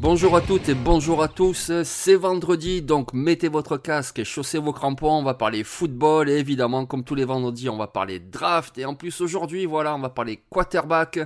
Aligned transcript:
Bonjour 0.00 0.36
à 0.36 0.40
toutes 0.40 0.68
et 0.68 0.74
bonjour 0.74 1.24
à 1.24 1.28
tous, 1.28 1.72
c'est 1.82 2.14
vendredi, 2.14 2.82
donc 2.82 3.12
mettez 3.12 3.48
votre 3.48 3.76
casque 3.76 4.20
et 4.20 4.24
chaussez 4.24 4.58
vos 4.58 4.72
crampons, 4.72 5.10
on 5.10 5.24
va 5.24 5.34
parler 5.34 5.64
football 5.64 6.28
et 6.28 6.38
évidemment 6.38 6.86
comme 6.86 7.02
tous 7.02 7.16
les 7.16 7.24
vendredis 7.24 7.68
on 7.68 7.76
va 7.76 7.88
parler 7.88 8.20
draft. 8.20 8.78
Et 8.78 8.84
en 8.84 8.94
plus 8.94 9.20
aujourd'hui 9.20 9.66
voilà 9.66 9.96
on 9.96 9.98
va 9.98 10.08
parler 10.08 10.44
quarterback. 10.50 11.18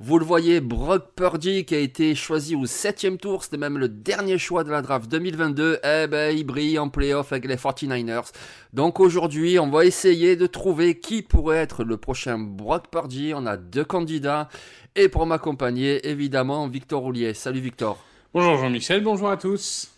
Vous 0.00 0.18
le 0.18 0.24
voyez, 0.24 0.62
Brock 0.62 1.12
Purdy 1.14 1.66
qui 1.66 1.74
a 1.74 1.78
été 1.78 2.14
choisi 2.14 2.56
au 2.56 2.64
7ème 2.64 3.18
tour, 3.18 3.44
c'était 3.44 3.58
même 3.58 3.76
le 3.76 3.90
dernier 3.90 4.38
choix 4.38 4.64
de 4.64 4.70
la 4.70 4.80
draft 4.80 5.10
2022, 5.10 5.80
eh 5.84 6.06
ben 6.06 6.34
il 6.34 6.44
brille 6.44 6.78
en 6.78 6.88
playoff 6.88 7.30
avec 7.30 7.44
les 7.44 7.56
49ers. 7.56 8.32
Donc 8.74 8.98
aujourd'hui 8.98 9.60
on 9.60 9.70
va 9.70 9.84
essayer 9.84 10.34
de 10.34 10.48
trouver 10.48 10.98
qui 10.98 11.22
pourrait 11.22 11.58
être 11.58 11.84
le 11.84 11.96
prochain 11.96 12.38
Brock 12.40 12.88
Purdy, 12.90 13.32
on 13.32 13.46
a 13.46 13.56
deux 13.56 13.84
candidats 13.84 14.48
et 14.96 15.08
pour 15.08 15.26
m'accompagner 15.26 16.08
évidemment 16.08 16.66
Victor 16.66 17.02
Roulier. 17.02 17.34
Salut 17.34 17.60
Victor. 17.60 18.04
Bonjour 18.32 18.56
Jean-Michel, 18.56 19.04
bonjour 19.04 19.30
à 19.30 19.36
tous. 19.36 19.92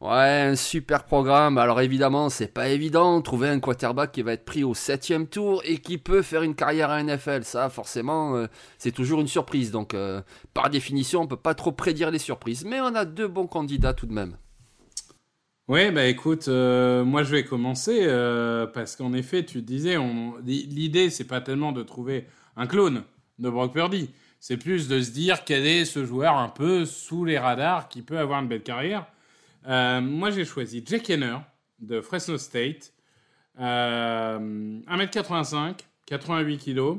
Ouais, 0.00 0.10
un 0.10 0.54
super 0.54 1.02
programme. 1.02 1.58
Alors 1.58 1.80
évidemment, 1.80 2.28
c'est 2.28 2.46
pas 2.46 2.68
évident 2.68 3.18
de 3.18 3.24
trouver 3.24 3.48
un 3.48 3.58
quarterback 3.58 4.12
qui 4.12 4.22
va 4.22 4.34
être 4.34 4.44
pris 4.44 4.62
au 4.62 4.74
septième 4.74 5.26
tour 5.26 5.60
et 5.64 5.78
qui 5.78 5.98
peut 5.98 6.22
faire 6.22 6.42
une 6.42 6.54
carrière 6.54 6.90
à 6.90 7.02
NFL. 7.02 7.42
Ça, 7.42 7.68
forcément, 7.68 8.36
euh, 8.36 8.46
c'est 8.78 8.92
toujours 8.92 9.20
une 9.20 9.28
surprise. 9.28 9.72
Donc, 9.72 9.94
euh, 9.94 10.20
par 10.54 10.70
définition, 10.70 11.20
on 11.20 11.28
peut 11.28 11.36
pas 11.36 11.54
trop 11.54 11.70
prédire 11.70 12.10
les 12.10 12.18
surprises. 12.18 12.64
Mais 12.64 12.80
on 12.80 12.94
a 12.96 13.04
deux 13.04 13.28
bons 13.28 13.46
candidats 13.46 13.92
tout 13.92 14.06
de 14.06 14.12
même. 14.12 14.36
Ouais, 15.68 15.92
bah 15.92 16.06
écoute, 16.06 16.48
euh, 16.48 17.04
moi 17.04 17.22
je 17.22 17.30
vais 17.30 17.44
commencer 17.44 18.00
euh, 18.02 18.66
parce 18.66 18.96
qu'en 18.96 19.12
effet, 19.12 19.44
tu 19.44 19.62
disais, 19.62 19.96
on... 19.96 20.36
l'idée 20.44 21.08
c'est 21.08 21.26
pas 21.26 21.40
tellement 21.40 21.70
de 21.70 21.84
trouver 21.84 22.26
un 22.56 22.66
clone 22.66 23.04
de 23.38 23.48
Brock 23.48 23.72
Purdy, 23.72 24.10
c'est 24.40 24.56
plus 24.56 24.88
de 24.88 25.00
se 25.00 25.12
dire 25.12 25.44
quel 25.44 25.64
est 25.64 25.84
ce 25.84 26.04
joueur 26.04 26.36
un 26.36 26.48
peu 26.48 26.84
sous 26.84 27.24
les 27.24 27.38
radars 27.38 27.88
qui 27.88 28.02
peut 28.02 28.18
avoir 28.18 28.40
une 28.42 28.48
belle 28.48 28.64
carrière. 28.64 29.06
Euh, 29.68 30.00
moi, 30.00 30.30
j'ai 30.30 30.44
choisi 30.44 30.82
Jack 30.84 31.08
Henner 31.08 31.38
de 31.78 32.00
Fresno 32.00 32.38
State. 32.38 32.92
Euh, 33.60 34.80
1m85, 34.88 35.76
88 36.06 36.58
kg. 36.58 36.98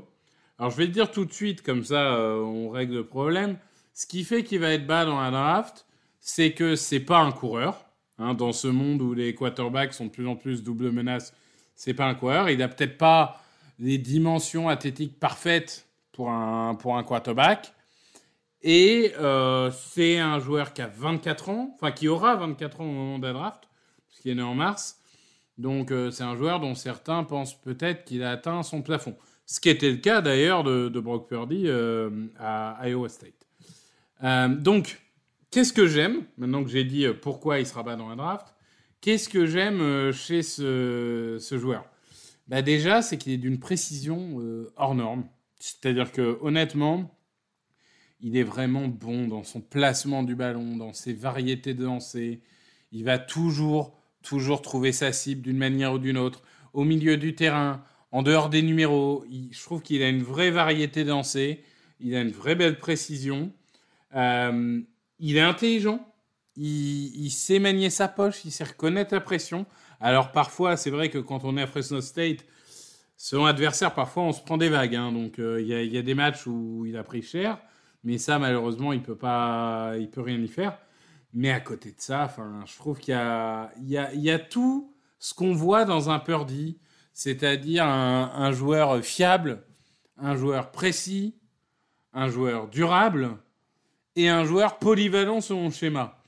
Alors, 0.58 0.72
je 0.72 0.78
vais 0.78 0.88
te 0.88 0.92
dire 0.92 1.12
tout 1.12 1.26
de 1.26 1.34
suite, 1.34 1.64
comme 1.64 1.84
ça, 1.84 2.18
on 2.18 2.70
règle 2.70 2.96
le 2.96 3.06
problème. 3.06 3.58
Ce 3.94 4.08
qui 4.08 4.24
fait 4.24 4.44
qu'il 4.44 4.60
va 4.60 4.72
être 4.72 4.88
bas 4.88 5.04
dans 5.04 5.20
la 5.20 5.32
draft, 5.32 5.86
c'est 6.22 6.54
que 6.54 6.78
c'est 6.78 7.02
pas 7.02 7.20
un 7.20 7.34
coureur. 7.34 7.86
Hein, 8.24 8.36
dans 8.36 8.54
ce 8.54 8.68
monde 8.68 9.02
où 9.02 9.14
les 9.14 9.36
quarterbacks 9.36 9.94
sont 9.94 10.06
de 10.06 10.12
plus 10.12 10.28
en 10.28 10.36
plus 10.36 10.64
double 10.64 10.92
menace, 10.92 11.34
c'est 11.76 11.94
pas 11.94 12.06
un 12.06 12.16
coureur. 12.16 12.50
Il 12.50 12.62
a 12.62 12.70
peut-être 12.70 12.98
pas 12.98 13.42
les 13.80 13.98
dimensions 13.98 14.70
athlétiques 14.70 15.20
parfaites 15.20 15.88
pour 16.14 16.30
un, 16.30 16.76
pour 16.76 16.96
un 16.98 17.04
quarterback. 17.04 17.74
Et 18.62 19.12
euh, 19.20 19.72
c'est 19.72 20.20
un 20.20 20.40
joueur 20.40 20.72
qui 20.72 20.82
a 20.82 20.88
24 20.88 21.50
ans, 21.50 21.72
enfin 21.76 21.92
qui 21.92 22.08
aura 22.08 22.36
24 22.36 22.80
ans 22.80 22.86
au 22.86 22.92
moment 22.92 23.20
de 23.20 23.28
la 23.28 23.34
draft, 23.34 23.64
puisqu'il 24.08 24.32
est 24.32 24.36
né 24.36 24.42
en 24.42 24.56
mars. 24.56 25.02
Donc 25.58 25.92
euh, 25.92 26.12
c'est 26.12 26.24
un 26.24 26.38
joueur 26.38 26.62
dont 26.62 26.76
certains 26.76 27.26
pensent 27.26 27.60
peut-être 27.60 28.06
qu'il 28.06 28.24
a 28.24 28.32
atteint 28.32 28.64
son 28.64 28.82
plafond. 28.82 29.18
Ce 29.46 29.60
qui 29.60 29.70
était 29.70 29.92
le 29.92 29.98
cas 29.98 30.22
d'ailleurs 30.22 30.64
de, 30.64 30.88
Brock 31.02 31.28
Purdy 31.28 31.64
euh, 31.66 32.10
à 32.40 32.88
Iowa 32.88 33.10
State. 33.10 33.34
Donc, 34.62 35.03
qu'est-ce 35.53 35.72
que 35.72 35.86
j'aime, 35.86 36.24
maintenant 36.38 36.64
que 36.64 36.69
j'ai 36.69 36.84
dit 36.84 37.06
euh, 37.06 37.14
pourquoi 37.14 37.59
il 37.59 37.68
sera 37.68 37.84
pas 37.84 37.96
dans 37.96 38.09
la 38.09 38.16
draft, 38.16 38.47
qu'est-ce 39.02 39.30
que 39.30 39.46
j'aime 39.46 39.81
euh, 39.81 40.12
chez 40.12 40.41
ce, 40.41 41.38
joueur? 41.52 41.86
Bah 42.47 42.64
Déjà, 42.64 43.03
c'est 43.03 43.18
qu'il 43.18 43.34
est 43.34 43.38
d'une 43.38 43.59
précision 43.59 44.42
hors 44.75 44.96
norme. 44.96 45.25
C'est-à-dire 45.59 46.12
que 46.12 46.38
honnêtement, 46.42 47.18
il 48.19 48.36
est 48.36 48.44
vraiment 48.44 48.88
bon 48.88 49.28
dans 49.28 49.44
son 49.44 49.62
placement 49.62 50.24
du 50.24 50.36
ballon, 50.36 50.75
dans 50.75 50.92
ses 50.92 51.13
variétés 51.13 51.74
de 51.74 51.86
lancers. 51.86 52.40
Il 52.92 53.03
va 53.03 53.19
toujours, 53.19 53.97
toujours 54.24 54.62
trouver 54.62 54.92
sa 54.92 55.13
cible 55.13 55.42
d'une 55.42 55.58
manière 55.58 55.94
ou 55.94 56.00
d'une 56.00 56.18
autre, 56.18 56.44
au 56.74 56.84
milieu 56.84 57.16
du 57.16 57.36
terrain, 57.36 57.84
en 58.12 58.24
dehors 58.24 58.50
des 58.50 58.62
numéros. 58.62 59.24
Je 59.30 59.62
trouve 59.62 59.81
qu'il 59.81 60.02
a 60.03 60.09
une 60.09 60.24
vraie 60.24 60.52
variété 60.52 61.03
de 61.03 61.09
lancers. 61.09 61.58
Il 62.00 62.16
a 62.16 62.22
une 62.22 62.31
vraie 62.31 62.56
belle 62.56 62.80
précision. 62.80 63.52
Euh, 64.16 64.81
il 65.19 65.38
est 65.38 65.41
intelligent. 65.41 66.06
Il, 66.56 67.25
il, 67.25 67.31
sait 67.31 67.59
manier 67.59 67.90
sa 67.90 68.07
poche. 68.07 68.46
Il 68.46 68.51
sait 68.51 68.63
reconnaître 68.63 69.13
la 69.13 69.22
pression. 69.22 69.66
Alors 70.00 70.31
parfois, 70.31 70.78
c'est 70.78 70.91
vrai 70.91 71.09
que 71.09 71.18
quand 71.18 71.44
on 71.44 71.57
est 71.57 71.62
à 71.63 71.68
Fresno 71.68 72.01
State, 72.01 72.46
selon 73.18 73.46
l'adversaire, 73.46 73.94
parfois 73.94 74.24
on 74.24 74.34
se 74.34 74.41
prend 74.41 74.57
des 74.57 74.69
vagues. 74.69 74.96
Hein. 74.96 75.12
Donc 75.12 75.35
il 75.38 75.44
euh, 75.44 75.62
y, 75.62 75.88
y, 75.88 75.97
a 75.97 76.01
des 76.01 76.16
matchs 76.16 76.46
où 76.46 76.85
il 76.85 76.97
a 76.97 77.03
pris 77.03 77.22
cher, 77.22 77.57
mais 78.03 78.18
ça 78.18 78.38
malheureusement 78.40 78.94
il 78.94 79.01
peut 79.01 79.18
il 80.00 80.09
peut 80.12 80.22
rien 80.22 80.38
y 80.38 80.47
faire. 80.47 80.78
Mais 81.34 81.51
à 81.51 81.59
côté 81.59 81.91
de 81.91 82.00
ça, 82.00 82.34
je 82.66 82.75
trouve 82.78 83.00
qu'il 83.00 83.13
y 83.13 83.18
a, 83.18 83.72
il 83.78 84.09
il 84.13 84.47
tout 84.50 84.94
ce 85.18 85.34
qu'on 85.34 85.53
voit 85.53 85.84
dans 85.85 86.09
un 86.09 86.19
Purdy, 86.19 86.78
c'est-à-dire 87.13 87.85
un, 87.85 88.51
joueur 88.51 89.03
fiable, 89.03 89.63
un 90.18 90.35
joueur 90.35 90.72
précis, 90.72 91.35
un 92.13 92.28
joueur 92.28 92.68
durable 92.68 93.38
et 94.16 94.29
un 94.29 94.46
joueur 94.46 94.79
polyvalent 94.79 95.41
selon 95.41 95.66
le 95.66 95.72
schéma. 95.72 96.19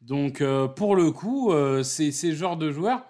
Donc 0.00 0.40
euh, 0.40 0.68
pour 0.68 0.96
le 0.96 1.10
coup, 1.10 1.52
euh, 1.52 1.82
c'est 1.82 2.12
ces 2.12 2.34
genres 2.34 2.56
de 2.56 2.70
joueurs, 2.70 3.04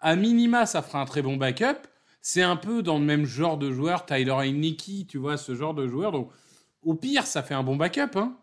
à 0.00 0.16
minima, 0.16 0.66
ça 0.66 0.82
fera 0.82 1.00
un 1.00 1.06
très 1.06 1.22
bon 1.22 1.36
backup 1.36 1.88
c'est 2.22 2.42
un 2.42 2.56
peu 2.56 2.82
dans 2.82 2.98
le 2.98 3.04
même 3.04 3.24
genre 3.24 3.56
de 3.56 3.70
joueur, 3.70 4.04
Tyler 4.04 4.32
Heineke, 4.32 5.06
tu 5.06 5.16
vois, 5.16 5.36
ce 5.36 5.54
genre 5.54 5.74
de 5.74 5.86
joueur. 5.86 6.10
Donc, 6.10 6.28
au 6.82 6.94
pire, 6.94 7.24
ça 7.24 7.40
fait 7.44 7.54
un 7.54 7.62
bon 7.62 7.76
backup, 7.76 8.16
hein. 8.16 8.36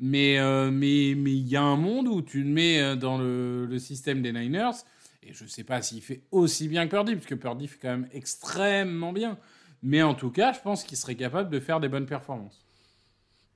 Mais 0.00 0.40
euh, 0.40 0.72
mais 0.72 1.14
mais 1.16 1.30
il 1.30 1.48
y 1.48 1.54
a 1.54 1.62
un 1.62 1.76
monde 1.76 2.08
où 2.08 2.22
tu 2.22 2.42
le 2.42 2.48
mets 2.48 2.96
dans 2.96 3.18
le, 3.18 3.66
le 3.66 3.78
système 3.78 4.20
des 4.20 4.32
Niners 4.32 4.82
et 5.22 5.32
je 5.32 5.46
sais 5.46 5.64
pas 5.64 5.82
s'il 5.82 6.02
fait 6.02 6.22
aussi 6.30 6.68
bien 6.68 6.86
que 6.86 6.90
Purdy, 6.90 7.14
parce 7.14 7.26
que 7.26 7.34
Purdy 7.34 7.68
fait 7.68 7.78
quand 7.80 7.90
même 7.90 8.08
extrêmement 8.12 9.12
bien. 9.12 9.38
Mais 9.82 10.02
en 10.02 10.14
tout 10.14 10.30
cas, 10.30 10.52
je 10.52 10.60
pense 10.60 10.84
qu'il 10.84 10.96
serait 10.96 11.14
capable 11.14 11.50
de 11.50 11.60
faire 11.60 11.80
des 11.80 11.88
bonnes 11.88 12.06
performances. 12.06 12.66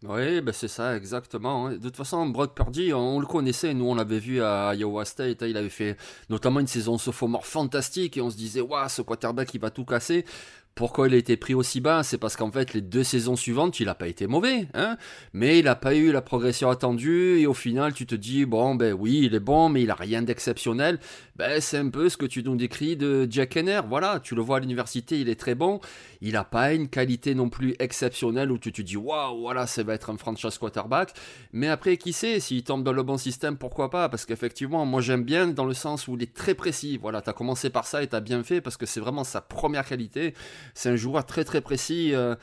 Oui, 0.06 0.42
ben 0.42 0.52
c'est 0.52 0.68
ça, 0.68 0.96
exactement. 0.96 1.70
De 1.70 1.78
toute 1.78 1.96
façon, 1.96 2.26
Brock 2.26 2.54
Purdy, 2.54 2.92
on 2.92 3.20
le 3.20 3.26
connaissait, 3.26 3.72
nous 3.72 3.86
on 3.86 3.94
l'avait 3.94 4.18
vu 4.18 4.42
à 4.42 4.74
Iowa 4.74 5.04
State, 5.06 5.42
il 5.42 5.56
avait 5.56 5.70
fait 5.70 5.96
notamment 6.28 6.60
une 6.60 6.66
saison 6.66 6.98
sophomore 6.98 7.46
fantastique 7.46 8.18
et 8.18 8.20
on 8.20 8.28
se 8.28 8.36
disait, 8.36 8.60
waouh, 8.60 8.88
ce 8.90 9.00
quarterback 9.00 9.54
il 9.54 9.60
va 9.60 9.70
tout 9.70 9.86
casser. 9.86 10.26
Pourquoi 10.74 11.06
il 11.06 11.14
a 11.14 11.16
été 11.16 11.36
pris 11.36 11.54
aussi 11.54 11.80
bas 11.80 12.02
C'est 12.02 12.18
parce 12.18 12.36
qu'en 12.36 12.50
fait, 12.50 12.74
les 12.74 12.80
deux 12.80 13.04
saisons 13.04 13.36
suivantes, 13.36 13.78
il 13.78 13.86
n'a 13.86 13.94
pas 13.94 14.08
été 14.08 14.26
mauvais, 14.26 14.66
hein 14.74 14.96
mais 15.32 15.60
il 15.60 15.66
n'a 15.66 15.76
pas 15.76 15.94
eu 15.94 16.10
la 16.10 16.20
progression 16.20 16.68
attendue, 16.68 17.38
et 17.38 17.46
au 17.46 17.54
final, 17.54 17.94
tu 17.94 18.06
te 18.06 18.14
dis, 18.16 18.44
bon, 18.44 18.74
ben 18.74 18.92
oui, 18.92 19.20
il 19.24 19.34
est 19.34 19.40
bon, 19.40 19.68
mais 19.68 19.82
il 19.82 19.90
a 19.90 19.94
rien 19.94 20.22
d'exceptionnel. 20.22 20.98
Ben, 21.36 21.60
c'est 21.60 21.78
un 21.78 21.90
peu 21.90 22.08
ce 22.08 22.16
que 22.16 22.26
tu 22.26 22.42
nous 22.42 22.56
décris 22.56 22.96
de 22.96 23.26
Jack 23.30 23.56
Henner. 23.56 23.82
Voilà, 23.88 24.20
tu 24.20 24.34
le 24.34 24.42
vois 24.42 24.56
à 24.56 24.60
l'université, 24.60 25.20
il 25.20 25.28
est 25.28 25.38
très 25.38 25.54
bon. 25.54 25.80
Il 26.20 26.32
n'a 26.32 26.44
pas 26.44 26.72
une 26.72 26.88
qualité 26.88 27.34
non 27.34 27.48
plus 27.48 27.74
exceptionnelle 27.78 28.50
où 28.50 28.58
tu 28.58 28.72
te 28.72 28.82
dis, 28.82 28.96
waouh, 28.96 29.40
voilà, 29.40 29.66
ça 29.66 29.82
va 29.82 29.94
être 29.94 30.10
un 30.10 30.16
franchise 30.16 30.58
quarterback. 30.58 31.12
Mais 31.52 31.68
après, 31.68 31.96
qui 31.96 32.12
sait, 32.12 32.40
s'il 32.40 32.64
tombe 32.64 32.82
dans 32.82 32.92
le 32.92 33.02
bon 33.02 33.16
système, 33.16 33.56
pourquoi 33.56 33.90
pas? 33.90 34.08
Parce 34.08 34.24
qu'effectivement, 34.24 34.86
moi 34.86 35.00
j'aime 35.00 35.22
bien 35.22 35.48
dans 35.48 35.66
le 35.66 35.74
sens 35.74 36.08
où 36.08 36.16
il 36.16 36.22
est 36.22 36.34
très 36.34 36.54
précis. 36.54 36.98
Voilà, 37.00 37.20
tu 37.20 37.30
as 37.30 37.32
commencé 37.32 37.70
par 37.70 37.86
ça 37.86 38.02
et 38.02 38.08
tu 38.08 38.16
as 38.16 38.20
bien 38.20 38.42
fait 38.42 38.60
parce 38.60 38.76
que 38.76 38.86
c'est 38.86 39.00
vraiment 39.00 39.24
sa 39.24 39.40
première 39.40 39.84
qualité. 39.84 40.34
C'est 40.72 40.90
un 40.90 40.96
joueur 40.96 41.26
très 41.26 41.44
très 41.44 41.60
précis. 41.60 42.14
Euh, 42.14 42.34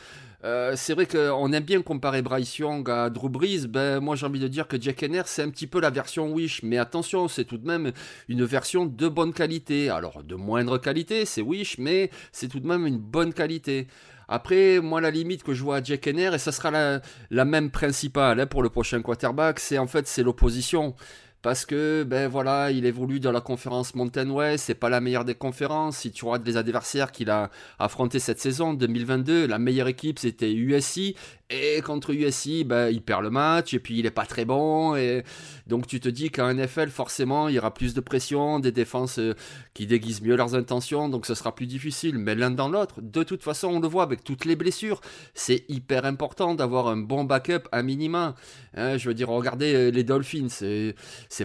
euh, 0.43 0.73
c'est 0.75 0.93
vrai 0.93 1.05
qu'on 1.05 1.53
aime 1.53 1.63
bien 1.63 1.81
comparer 1.81 2.21
Bryce 2.21 2.57
Young 2.57 2.89
à 2.89 3.09
Drew 3.09 3.29
Brees. 3.29 3.67
Ben, 3.67 3.99
moi, 3.99 4.15
j'ai 4.15 4.25
envie 4.25 4.39
de 4.39 4.47
dire 4.47 4.67
que 4.67 4.79
Jack 4.79 5.03
Henner, 5.03 5.21
c'est 5.25 5.43
un 5.43 5.49
petit 5.49 5.67
peu 5.67 5.79
la 5.79 5.89
version 5.89 6.31
Wish. 6.31 6.63
Mais 6.63 6.77
attention, 6.77 7.27
c'est 7.27 7.45
tout 7.45 7.57
de 7.57 7.67
même 7.67 7.91
une 8.27 8.43
version 8.43 8.85
de 8.85 9.07
bonne 9.07 9.33
qualité. 9.33 9.89
Alors, 9.89 10.23
de 10.23 10.35
moindre 10.35 10.77
qualité, 10.77 11.25
c'est 11.25 11.41
Wish, 11.41 11.77
mais 11.77 12.09
c'est 12.31 12.47
tout 12.47 12.59
de 12.59 12.67
même 12.67 12.87
une 12.87 12.97
bonne 12.97 13.33
qualité. 13.33 13.87
Après, 14.27 14.79
moi, 14.79 15.01
la 15.01 15.11
limite 15.11 15.43
que 15.43 15.53
je 15.53 15.61
vois 15.61 15.77
à 15.77 15.83
Jack 15.83 16.07
Henner, 16.07 16.31
et 16.33 16.37
ça 16.37 16.51
sera 16.51 16.71
la, 16.71 17.01
la 17.29 17.45
même 17.45 17.69
principale 17.69 18.39
hein, 18.39 18.47
pour 18.47 18.63
le 18.63 18.69
prochain 18.69 19.01
quarterback, 19.01 19.59
c'est 19.59 19.77
en 19.77 19.87
fait 19.87 20.07
c'est 20.07 20.23
l'opposition 20.23 20.95
parce 21.41 21.65
que 21.65 22.03
ben 22.03 22.27
voilà, 22.27 22.71
il 22.71 22.85
évolue 22.85 23.19
dans 23.19 23.31
la 23.31 23.41
conférence 23.41 23.95
Mountain 23.95 24.29
West, 24.29 24.65
c'est 24.65 24.75
pas 24.75 24.89
la 24.89 25.01
meilleure 25.01 25.25
des 25.25 25.35
conférences. 25.35 25.97
Si 25.97 26.11
tu 26.11 26.25
regardes 26.25 26.45
les 26.45 26.57
adversaires 26.57 27.11
qu'il 27.11 27.29
a 27.29 27.49
affrontés 27.79 28.19
cette 28.19 28.39
saison 28.39 28.73
2022, 28.73 29.47
la 29.47 29.59
meilleure 29.59 29.87
équipe 29.87 30.19
c'était 30.19 30.51
USC 30.51 31.15
et 31.49 31.81
contre 31.81 32.11
USC, 32.11 32.63
ben, 32.65 32.89
il 32.89 33.01
perd 33.01 33.23
le 33.23 33.29
match 33.29 33.73
et 33.73 33.79
puis 33.79 33.99
il 33.99 34.05
est 34.05 34.11
pas 34.11 34.25
très 34.25 34.45
bon 34.45 34.95
et 34.95 35.23
donc 35.67 35.87
tu 35.87 35.99
te 35.99 36.09
dis 36.09 36.29
qu'en 36.29 36.53
NFL 36.53 36.89
forcément, 36.89 37.47
il 37.47 37.55
y 37.55 37.59
aura 37.59 37.73
plus 37.73 37.93
de 37.93 38.01
pression, 38.01 38.59
des 38.59 38.71
défenses 38.71 39.19
euh, 39.19 39.33
qui 39.73 39.87
déguisent 39.87 40.21
mieux 40.21 40.35
leurs 40.35 40.55
intentions, 40.55 41.09
donc 41.09 41.25
ce 41.25 41.35
sera 41.35 41.55
plus 41.55 41.65
difficile, 41.65 42.17
mais 42.17 42.35
l'un 42.35 42.51
dans 42.51 42.69
l'autre, 42.69 43.01
de 43.01 43.23
toute 43.23 43.43
façon, 43.43 43.67
on 43.67 43.79
le 43.79 43.87
voit 43.87 44.03
avec 44.03 44.23
toutes 44.23 44.45
les 44.45 44.55
blessures, 44.55 45.01
c'est 45.33 45.65
hyper 45.69 46.05
important 46.05 46.55
d'avoir 46.55 46.87
un 46.87 46.97
bon 46.97 47.23
backup 47.23 47.67
à 47.71 47.83
minima. 47.83 48.35
Hein, 48.75 48.97
je 48.97 49.07
veux 49.07 49.13
dire, 49.13 49.29
regardez 49.29 49.73
euh, 49.73 49.89
les 49.89 50.03
Dolphins, 50.03 50.47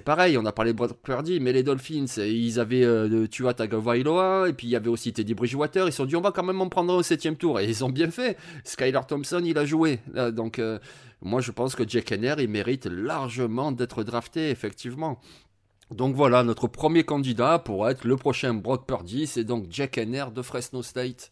pareil, 0.00 0.36
on 0.36 0.44
a 0.44 0.50
parlé 0.50 0.72
de 0.72 0.76
Brock 0.76 0.98
Purdy, 1.00 1.38
mais 1.38 1.52
les 1.52 1.62
Dolphins, 1.62 2.06
ils 2.18 2.58
avaient 2.58 2.82
euh, 2.82 3.24
et 3.24 4.52
puis 4.52 4.66
il 4.66 4.70
y 4.70 4.76
avait 4.76 4.88
aussi 4.88 5.12
Teddy 5.12 5.34
Bridgewater, 5.34 5.86
ils 5.86 5.92
se 5.92 5.98
sont 5.98 6.06
dit 6.06 6.16
on 6.16 6.20
va 6.20 6.32
quand 6.32 6.42
même 6.42 6.60
en 6.60 6.68
prendre 6.68 6.92
un 6.92 6.96
au 6.96 7.02
septième 7.04 7.36
tour, 7.36 7.60
et 7.60 7.66
ils 7.66 7.84
ont 7.84 7.88
bien 7.88 8.10
fait. 8.10 8.36
Skylar 8.64 9.06
Thompson, 9.06 9.40
il 9.44 9.56
a 9.56 9.64
joué. 9.64 10.00
donc 10.32 10.58
euh, 10.58 10.80
moi 11.22 11.40
je 11.40 11.52
pense 11.52 11.76
que 11.76 11.88
Jack 11.88 12.10
Henner, 12.10 12.34
il 12.38 12.48
mérite 12.48 12.86
largement 12.86 13.70
d'être 13.70 14.02
drafté, 14.02 14.50
effectivement. 14.50 15.20
Donc 15.94 16.16
voilà, 16.16 16.42
notre 16.42 16.66
premier 16.66 17.04
candidat 17.04 17.60
pour 17.60 17.88
être 17.88 18.04
le 18.04 18.16
prochain 18.16 18.54
Brock 18.54 18.88
Purdy, 18.88 19.28
c'est 19.28 19.44
donc 19.44 19.66
Jack 19.70 19.98
Henner 19.98 20.24
de 20.34 20.42
Fresno 20.42 20.82
State. 20.82 21.30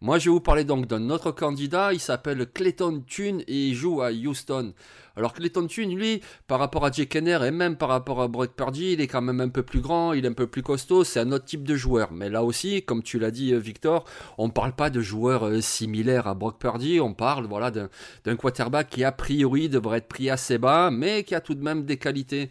Moi, 0.00 0.20
je 0.20 0.26
vais 0.26 0.30
vous 0.30 0.40
parler 0.40 0.62
donc 0.62 0.86
d'un 0.86 1.10
autre 1.10 1.32
candidat. 1.32 1.92
Il 1.92 1.98
s'appelle 1.98 2.46
Clayton 2.46 3.02
Thune 3.04 3.42
et 3.48 3.66
il 3.66 3.74
joue 3.74 4.00
à 4.00 4.12
Houston. 4.12 4.72
Alors 5.16 5.32
Clayton 5.32 5.66
Thune, 5.66 5.96
lui, 5.96 6.22
par 6.46 6.60
rapport 6.60 6.84
à 6.84 6.92
Jake 6.92 7.16
Henner 7.16 7.40
et 7.44 7.50
même 7.50 7.74
par 7.74 7.88
rapport 7.88 8.22
à 8.22 8.28
Brock 8.28 8.52
Purdy, 8.54 8.92
il 8.92 9.00
est 9.00 9.08
quand 9.08 9.22
même 9.22 9.40
un 9.40 9.48
peu 9.48 9.64
plus 9.64 9.80
grand, 9.80 10.12
il 10.12 10.24
est 10.24 10.28
un 10.28 10.34
peu 10.34 10.46
plus 10.46 10.62
costaud. 10.62 11.02
C'est 11.02 11.18
un 11.18 11.32
autre 11.32 11.46
type 11.46 11.64
de 11.64 11.74
joueur. 11.74 12.12
Mais 12.12 12.30
là 12.30 12.44
aussi, 12.44 12.84
comme 12.84 13.02
tu 13.02 13.18
l'as 13.18 13.32
dit, 13.32 13.52
euh, 13.52 13.58
Victor, 13.58 14.04
on 14.38 14.46
ne 14.46 14.52
parle 14.52 14.72
pas 14.72 14.88
de 14.88 15.00
joueurs 15.00 15.48
euh, 15.48 15.60
similaires 15.60 16.28
à 16.28 16.34
Brock 16.34 16.60
Purdy. 16.60 17.00
On 17.00 17.12
parle, 17.12 17.46
voilà, 17.46 17.72
d'un 17.72 18.36
quarterback 18.36 18.90
qui 18.90 19.02
a 19.02 19.10
priori 19.10 19.68
devrait 19.68 19.98
être 19.98 20.08
pris 20.08 20.30
assez 20.30 20.58
bas, 20.58 20.92
mais 20.92 21.24
qui 21.24 21.34
a 21.34 21.40
tout 21.40 21.54
de 21.54 21.64
même 21.64 21.84
des 21.84 21.96
qualités. 21.96 22.50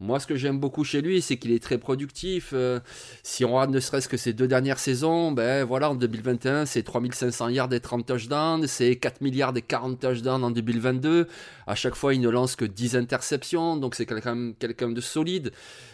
Moi, 0.00 0.20
ce 0.20 0.28
que 0.28 0.36
j'aime 0.36 0.60
beaucoup 0.60 0.84
chez 0.84 1.00
lui, 1.02 1.20
c'est 1.20 1.38
qu'il 1.38 1.50
est 1.50 1.62
très 1.62 1.76
productif. 1.76 2.50
Euh, 2.52 2.78
si 3.24 3.44
on 3.44 3.54
regarde 3.54 3.70
ne 3.70 3.80
serait-ce 3.80 4.08
que 4.08 4.16
ses 4.16 4.32
deux 4.32 4.46
dernières 4.46 4.78
saisons, 4.78 5.32
ben 5.32 5.64
voilà, 5.64 5.90
en 5.90 5.96
2021, 5.96 6.66
c'est 6.66 6.84
3500 6.84 7.48
yards 7.48 7.72
et 7.72 7.80
30 7.80 8.06
touchdowns, 8.06 8.68
c'est 8.68 8.94
4 8.94 9.20
milliards 9.22 9.56
et 9.56 9.62
40 9.62 9.98
touchdowns 9.98 10.44
en 10.44 10.52
2022. 10.52 11.26
À 11.66 11.74
chaque 11.74 11.96
fois, 11.96 12.14
il 12.14 12.20
ne 12.20 12.28
lance 12.28 12.54
que 12.54 12.64
10 12.64 12.94
interceptions, 12.94 13.76
donc 13.76 13.96
c'est 13.96 14.06
quelqu'un 14.06 14.52
quelqu'un 14.52 14.90
de 14.90 15.00
solide. 15.00 15.50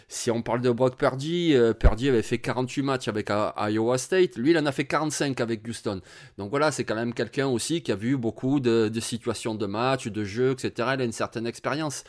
Si 0.07 0.29
on 0.29 0.43
parle 0.43 0.61
de 0.61 0.69
Brock 0.69 0.97
Purdy, 0.97 1.55
euh, 1.55 1.73
Purdy 1.73 2.09
avait 2.09 2.21
fait 2.21 2.37
48 2.37 2.83
matchs 2.83 3.07
avec 3.07 3.31
euh, 3.31 3.49
Iowa 3.57 3.97
State, 3.97 4.35
lui 4.35 4.51
il 4.51 4.57
en 4.59 4.67
a 4.67 4.71
fait 4.71 4.85
45 4.85 5.41
avec 5.41 5.67
Houston. 5.67 5.99
Donc 6.37 6.51
voilà, 6.51 6.71
c'est 6.71 6.83
quand 6.83 6.93
même 6.93 7.13
quelqu'un 7.13 7.47
aussi 7.47 7.81
qui 7.81 7.91
a 7.91 7.95
vu 7.95 8.17
beaucoup 8.17 8.59
de, 8.59 8.91
situations 8.99 9.55
de 9.55 9.65
match, 9.65 10.07
de 10.07 10.23
jeux, 10.23 10.51
etc. 10.51 10.89
Il 10.93 11.01
a 11.01 11.05
une 11.05 11.11
certaine 11.11 11.47
expérience. 11.47 12.03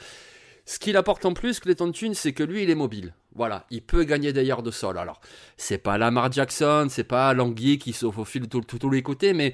Ce 0.67 0.81
qu'il 0.81 0.97
apporte 0.97 1.25
en 1.25 1.33
plus, 1.33 1.61
Clayton 1.61 1.93
Tune, 1.93 2.15
c'est 2.15 2.33
que 2.33 2.43
lui, 2.43 2.65
il 2.65 2.71
est 2.71 2.75
mobile. 2.75 3.15
Voilà, 3.37 3.67
il 3.71 3.83
peut 3.83 4.05
gagner 4.05 4.33
des 4.33 4.45
yards 4.45 4.63
de 4.63 4.71
sol. 4.71 4.99
Alors, 4.99 5.21
c'est 5.57 5.79
pas 5.79 5.99
Lamar 5.99 6.33
Jackson, 6.33 6.87
c'est 6.89 7.05
pas 7.05 7.35
Langui 7.35 7.79
qui 7.79 7.93
se 7.93 8.11
faufile 8.11 8.49
de 8.49 8.61
tous 8.61 8.91
les 8.91 9.03
côtés, 9.03 9.35
mais 9.35 9.53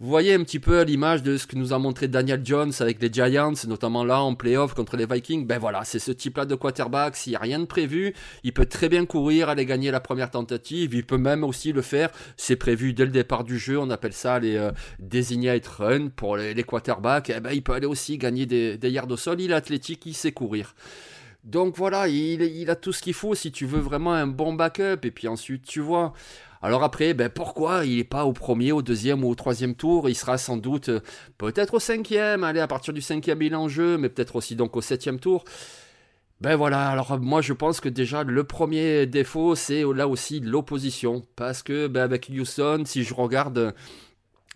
vous 0.00 0.08
voyez 0.08 0.32
un 0.32 0.42
petit 0.44 0.60
peu 0.60 0.80
l'image 0.80 1.22
de 1.22 1.36
ce 1.36 1.46
que 1.46 1.56
nous 1.56 1.74
a 1.74 1.78
montré 1.78 2.08
Daniel 2.08 2.40
Jones 2.42 2.72
avec 2.80 3.02
les 3.02 3.12
Giants, 3.12 3.52
notamment 3.68 4.02
là 4.02 4.22
en 4.22 4.34
playoff 4.34 4.72
contre 4.72 4.96
les 4.96 5.04
Vikings. 5.04 5.46
Ben 5.46 5.58
voilà, 5.58 5.84
c'est 5.84 5.98
ce 5.98 6.10
type-là 6.10 6.46
de 6.46 6.54
quarterback. 6.54 7.16
S'il 7.16 7.32
n'y 7.32 7.36
a 7.36 7.40
rien 7.40 7.58
de 7.58 7.66
prévu, 7.66 8.14
il 8.42 8.54
peut 8.54 8.64
très 8.64 8.88
bien 8.88 9.04
courir, 9.04 9.50
aller 9.50 9.66
gagner 9.66 9.90
la 9.90 10.00
première 10.00 10.30
tentative. 10.30 10.94
Il 10.94 11.04
peut 11.04 11.18
même 11.18 11.44
aussi 11.44 11.74
le 11.74 11.82
faire. 11.82 12.08
C'est 12.38 12.56
prévu 12.56 12.94
dès 12.94 13.04
le 13.04 13.10
départ 13.10 13.44
du 13.44 13.58
jeu. 13.58 13.78
On 13.78 13.90
appelle 13.90 14.14
ça 14.14 14.38
les 14.38 14.56
euh, 14.56 14.72
designated 15.00 15.66
run 15.66 16.08
pour 16.08 16.38
les, 16.38 16.64
quarterbacks. 16.64 17.30
Eh 17.36 17.40
ben, 17.40 17.52
il 17.52 17.62
peut 17.62 17.74
aller 17.74 17.86
aussi 17.86 18.16
gagner 18.16 18.46
des, 18.46 18.78
yards 18.90 19.10
au 19.10 19.18
sol. 19.18 19.38
Il 19.38 19.50
est 19.50 19.54
athlétique, 19.54 20.06
il 20.06 20.14
sait 20.14 20.32
courir. 20.32 20.74
Donc 21.44 21.76
voilà, 21.76 22.08
il, 22.08 22.70
a 22.70 22.76
tout 22.76 22.92
ce 22.92 23.02
qu'il 23.02 23.14
faut 23.14 23.34
si 23.34 23.50
tu 23.50 23.64
veux 23.64 23.80
vraiment 23.80 24.12
un 24.12 24.26
bon 24.26 24.52
backup. 24.52 25.04
Et 25.04 25.10
puis 25.10 25.28
ensuite, 25.28 25.64
tu 25.64 25.80
vois, 25.80 26.12
alors 26.62 26.82
après, 26.82 27.14
ben 27.14 27.30
pourquoi 27.30 27.86
il 27.86 27.96
n'est 27.96 28.04
pas 28.04 28.24
au 28.26 28.32
premier, 28.32 28.72
au 28.72 28.82
deuxième 28.82 29.24
ou 29.24 29.30
au 29.30 29.34
troisième 29.34 29.74
tour? 29.74 30.08
Il 30.08 30.14
sera 30.14 30.36
sans 30.36 30.58
doute 30.58 30.90
euh, 30.90 31.00
peut-être 31.38 31.74
au 31.74 31.78
cinquième, 31.78 32.44
allez, 32.44 32.60
à 32.60 32.66
partir 32.66 32.92
du 32.92 33.00
cinquième 33.00 33.40
il 33.42 33.52
est 33.52 33.56
en 33.56 33.68
jeu, 33.68 33.96
mais 33.96 34.10
peut-être 34.10 34.36
aussi 34.36 34.56
donc 34.56 34.76
au 34.76 34.82
septième 34.82 35.18
tour. 35.18 35.44
Ben 36.42 36.56
voilà, 36.56 36.88
alors 36.88 37.18
moi 37.20 37.42
je 37.42 37.52
pense 37.52 37.80
que 37.80 37.88
déjà 37.88 38.24
le 38.24 38.44
premier 38.44 39.06
défaut 39.06 39.54
c'est 39.54 39.82
là 39.94 40.08
aussi 40.08 40.40
l'opposition. 40.40 41.22
Parce 41.36 41.62
que 41.62 41.86
ben, 41.86 42.02
avec 42.02 42.30
Houston, 42.30 42.82
si 42.86 43.04
je 43.04 43.14
regarde 43.14 43.58
euh, 43.58 43.72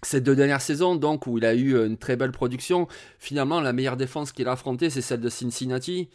ces 0.03 0.21
deux 0.21 0.37
dernières 0.37 0.61
saisons, 0.61 0.97
donc 0.97 1.27
où 1.27 1.39
il 1.39 1.45
a 1.47 1.55
eu 1.55 1.83
une 1.87 1.97
très 1.97 2.17
belle 2.17 2.33
production, 2.33 2.89
finalement 3.19 3.61
la 3.61 3.73
meilleure 3.73 3.97
défense 3.97 4.33
qu'il 4.33 4.49
a 4.49 4.53
affrontée 4.53 4.91
c'est 4.91 5.01
celle 5.01 5.21
de 5.21 5.31
Cincinnati 5.31 6.11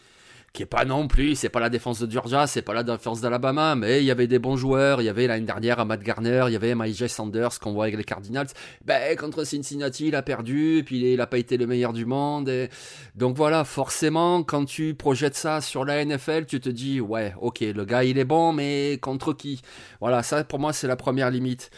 qui 0.53 0.63
est 0.63 0.67
pas 0.67 0.85
non 0.85 1.07
plus, 1.07 1.35
c'est 1.35 1.49
pas 1.49 1.59
la 1.59 1.69
défense 1.69 1.99
de 1.99 2.11
Georgia, 2.11 2.47
c'est 2.47 2.61
pas 2.61 2.73
la 2.73 2.83
défense 2.83 3.21
d'Alabama, 3.21 3.75
mais 3.75 3.99
il 4.01 4.05
y 4.05 4.11
avait 4.11 4.27
des 4.27 4.39
bons 4.39 4.55
joueurs, 4.55 5.01
il 5.01 5.05
y 5.05 5.09
avait 5.09 5.27
l'année 5.27 5.45
dernière 5.45 5.85
Matt 5.85 6.01
Garner, 6.01 6.45
il 6.47 6.53
y 6.53 6.55
avait 6.55 6.75
Mike 6.75 7.09
Sanders 7.09 7.59
qu'on 7.59 7.73
voit 7.73 7.85
avec 7.85 7.97
les 7.97 8.03
Cardinals. 8.03 8.47
Ben, 8.83 9.15
contre 9.15 9.43
Cincinnati, 9.43 10.07
il 10.07 10.15
a 10.15 10.21
perdu, 10.21 10.83
puis 10.85 11.13
il 11.13 11.21
a 11.21 11.27
pas 11.27 11.37
été 11.37 11.57
le 11.57 11.67
meilleur 11.67 11.93
du 11.93 12.05
monde. 12.05 12.49
Et... 12.49 12.69
Donc 13.15 13.35
voilà, 13.35 13.63
forcément, 13.63 14.43
quand 14.43 14.65
tu 14.65 14.95
projettes 14.95 15.35
ça 15.35 15.61
sur 15.61 15.85
la 15.85 16.03
NFL, 16.03 16.45
tu 16.45 16.59
te 16.59 16.69
dis, 16.69 16.99
ouais, 16.99 17.33
ok, 17.39 17.59
le 17.61 17.85
gars 17.85 18.03
il 18.03 18.17
est 18.17 18.25
bon, 18.25 18.53
mais 18.53 18.97
contre 19.01 19.33
qui? 19.33 19.61
Voilà, 19.99 20.23
ça 20.23 20.43
pour 20.43 20.59
moi 20.59 20.73
c'est 20.73 20.87
la 20.87 20.95
première 20.95 21.29
limite. 21.29 21.69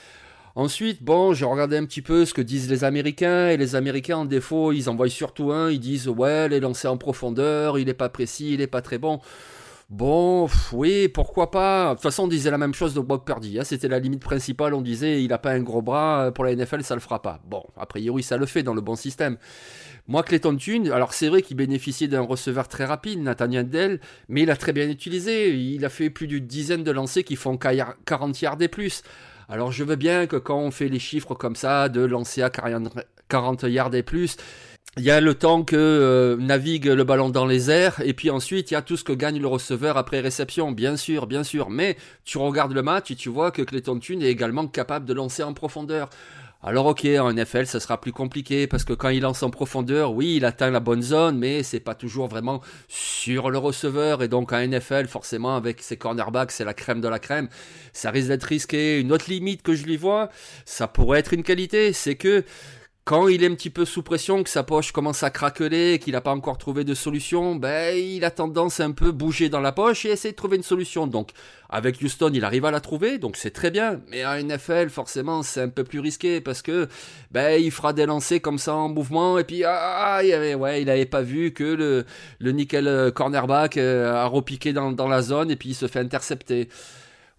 Ensuite, 0.55 1.01
bon, 1.03 1.34
j'ai 1.34 1.46
regardé 1.46 1.77
un 1.77 1.86
petit 1.86 2.01
peu 2.01 2.25
ce 2.25 2.34
que 2.34 2.41
disent 2.41 2.70
les 2.70 2.84
Américains, 2.84 3.50
et 3.50 3.58
les 3.58 3.75
Américains, 3.75 4.17
en 4.17 4.25
défaut, 4.25 4.72
ils 4.72 4.89
envoient 4.89 5.10
surtout 5.10 5.51
un, 5.51 5.72
ils 5.72 5.79
disent, 5.79 6.08
ouais, 6.08 6.50
les 6.50 6.60
lancers 6.60 6.91
en 6.91 6.98
profondeur, 6.98 7.79
il 7.79 7.88
est 7.88 7.93
pas 7.93 8.10
précis, 8.10 8.53
il 8.53 8.62
est 8.62 8.67
pas 8.67 8.81
très 8.81 8.98
bon. 8.98 9.20
Bon, 9.91 10.48
oui, 10.72 11.10
pourquoi 11.10 11.51
pas? 11.51 11.89
De 11.89 11.93
toute 11.96 12.03
façon, 12.03 12.24
on 12.24 12.27
disait 12.29 12.50
la 12.50 12.58
même 12.58 12.74
chose 12.74 12.93
de 12.93 13.01
Bob 13.01 13.25
Purdy. 13.25 13.60
Hein. 13.60 13.65
C'était 13.65 13.89
la 13.89 14.00
limite 14.00 14.22
principale. 14.22 14.74
On 14.74 14.79
disait, 14.79 15.22
il 15.22 15.34
a 15.34 15.38
pas 15.38 15.51
un 15.51 15.60
gros 15.60 15.81
bras 15.81 16.31
pour 16.34 16.46
la 16.46 16.55
NFL, 16.55 16.81
ça 16.84 16.96
le 16.96 17.01
fera 17.01 17.22
pas. 17.22 17.41
Bon, 17.46 17.62
a 17.75 17.86
priori, 17.86 18.24
ça 18.24 18.38
le 18.38 18.46
fait 18.46 18.63
dans 18.63 18.74
le 18.74 18.79
bon 18.79 18.96
système. 18.96 19.36
Moi, 20.08 20.24
Clayton 20.24 20.55
Tune, 20.55 20.89
alors 20.91 21.13
c'est 21.13 21.27
vrai 21.27 21.41
qu'il 21.41 21.58
bénéficiait 21.58 22.08
d'un 22.08 22.22
receveur 22.22 22.70
très 22.70 22.86
rapide, 22.86 23.22
Nathaniel 23.22 23.70
Dell, 23.70 24.00
mais 24.29 24.43
il 24.43 24.51
a 24.51 24.55
très 24.55 24.72
bien 24.72 24.89
utilisé. 24.89 25.53
Il 25.53 25.84
a 25.84 25.89
fait 25.89 26.10
plus 26.10 26.27
d'une 26.27 26.48
dizaine 26.48 26.86
de 26.86 26.91
lancers 26.91 27.25
qui 27.25 27.36
font 27.36 27.58
40 27.58 28.41
yards 28.41 28.62
et 28.62 28.70
plus. 28.70 29.03
Alors 29.51 29.74
je 29.74 29.84
veux 29.84 29.98
bien 29.98 30.27
que 30.27 30.38
quand 30.38 30.58
on 30.58 30.72
fait 30.72 30.88
les 30.88 30.98
chiffres 30.98 31.36
comme 31.36 31.58
ça, 31.58 31.89
de 31.89 32.00
lancer 32.00 32.41
à 32.41 32.50
40 32.50 33.63
yards 33.63 33.93
et 33.93 34.01
plus, 34.01 34.38
il 34.96 35.03
y 35.03 35.12
a 35.12 35.20
le 35.20 35.34
temps 35.34 35.63
que 35.63 35.75
euh, 35.75 36.38
navigue 36.38 36.86
le 36.86 37.03
ballon 37.03 37.27
dans 37.27 37.46
les 37.46 37.70
airs, 37.70 38.00
et 38.01 38.13
puis 38.13 38.29
ensuite 38.29 38.72
il 38.72 38.75
y 38.75 38.77
a 38.77 38.81
tout 38.81 38.96
ce 38.96 39.03
que 39.03 39.12
gagne 39.12 39.41
le 39.41 39.48
receveur 39.48 39.98
après 39.98 40.22
réception, 40.22 40.72
bien 40.72 40.96
sûr, 40.96 41.27
bien 41.27 41.43
sûr. 41.43 41.70
Mais 41.70 41.98
tu 42.24 42.38
regardes 42.38 42.72
le 42.72 42.81
match 42.81 43.12
et 43.12 43.15
tu 43.15 43.27
vois 43.27 43.51
que 43.51 43.62
Clayton 43.62 44.00
Tune 44.00 44.22
est 44.22 44.29
également 44.29 44.67
capable 44.67 45.05
de 45.05 45.13
lancer 45.13 45.43
en 45.43 45.53
profondeur. 45.53 46.10
Alors 46.63 46.86
ok, 46.86 47.08
en 47.20 47.34
NFL, 47.34 47.65
ça 47.65 47.80
sera 47.80 48.00
plus 48.00 48.12
compliqué 48.12 48.68
parce 48.68 48.84
que 48.84 48.94
quand 48.94 49.10
il 49.10 49.22
lance 49.22 49.41
en 49.41 49.50
profondeur, 49.50 50.13
oui, 50.13 50.36
il 50.36 50.46
atteint 50.46 50.70
la 50.70 50.80
bonne 50.80 51.01
zone, 51.01 51.39
mais 51.39 51.63
c'est 51.63 51.80
pas 51.80 51.96
toujours 51.96 52.27
vraiment 52.27 52.62
sur 52.88 53.50
le 53.50 53.58
receveur. 53.58 54.22
Et 54.22 54.27
donc 54.27 54.53
en 54.53 54.68
NFL, 54.68 55.08
forcément, 55.08 55.56
avec 55.56 55.82
ses 55.82 55.98
cornerbacks, 55.98 56.51
c'est 56.51 56.63
la 56.63 56.75
crème 56.75 57.01
de 57.01 57.08
la 57.08 57.18
crème. 57.18 57.50
Ça 57.94 58.12
risque 58.12 58.27
d'être 58.27 58.44
risqué. 58.44 59.00
Une 59.00 59.12
autre 59.12 59.25
limite 59.27 59.63
que 59.63 59.74
je 59.74 59.86
lui 59.86 59.98
vois, 59.98 60.30
ça 60.65 60.88
pourrait 60.88 61.18
être 61.18 61.34
une 61.34 61.41
qualité, 61.41 61.94
c'est 61.94 62.15
que 62.15 62.44
quand 63.03 63.27
il 63.27 63.43
est 63.43 63.48
un 63.48 63.55
petit 63.55 63.72
peu 63.72 63.84
sous 63.84 64.03
pression, 64.03 64.43
que 64.43 64.50
sa 64.50 64.62
poche 64.62 64.91
commence 64.91 65.24
à 65.24 65.31
craqueler, 65.31 65.98
qu'il 65.98 66.13
n'a 66.13 66.22
pas 66.22 66.31
encore 66.31 66.60
trouvé 66.60 66.84
de 66.84 66.93
solution, 66.93 67.55
ben, 67.55 67.98
il 67.98 68.24
a 68.24 68.29
tendance 68.29 68.79
à 68.79 68.86
un 68.86 68.91
peu 68.91 69.12
bouger 69.12 69.50
dans 69.50 69.60
la 69.60 69.72
poche 69.72 70.05
et 70.05 70.10
essayer 70.10 70.31
de 70.31 70.36
trouver 70.36 70.58
une 70.58 70.63
solution. 70.63 71.08
Donc, 71.08 71.31
avec 71.70 72.00
Houston, 72.01 72.29
il 72.31 72.46
arrive 72.46 72.63
à 72.65 72.72
la 72.72 72.79
trouver, 72.79 73.17
donc 73.17 73.38
c'est 73.38 73.50
très 73.50 73.72
bien. 73.72 74.01
Mais 74.10 74.24
en 74.24 74.38
NFL, 74.38 74.89
forcément, 74.89 75.41
c'est 75.41 75.62
un 75.62 75.70
peu 75.70 75.84
plus 75.84 76.00
risqué 76.00 76.41
parce 76.41 76.62
que, 76.62 76.88
ben, 77.31 77.60
il 77.60 77.72
fera 77.72 77.91
des 77.91 78.05
lancers 78.05 78.39
comme 78.39 78.60
ça 78.60 78.75
en 78.75 78.89
mouvement 78.89 79.39
et 79.39 79.46
puis, 79.46 79.63
ah, 79.65 80.22
il 80.24 80.55
ouais, 80.55 80.84
il 80.84 80.89
avait 80.89 81.05
pas 81.08 81.24
vu 81.24 81.53
que 81.53 81.63
le, 81.63 82.05
le 82.39 82.51
nickel 82.51 83.12
cornerback 83.15 83.77
euh, 83.77 84.13
a 84.13 84.27
repiqué 84.27 84.74
dans, 84.74 84.91
dans 84.91 85.08
la 85.08 85.24
zone 85.24 85.50
et 85.50 85.55
puis 85.55 85.70
il 85.70 85.75
se 85.75 85.88
fait 85.88 86.00
intercepter. 86.00 86.70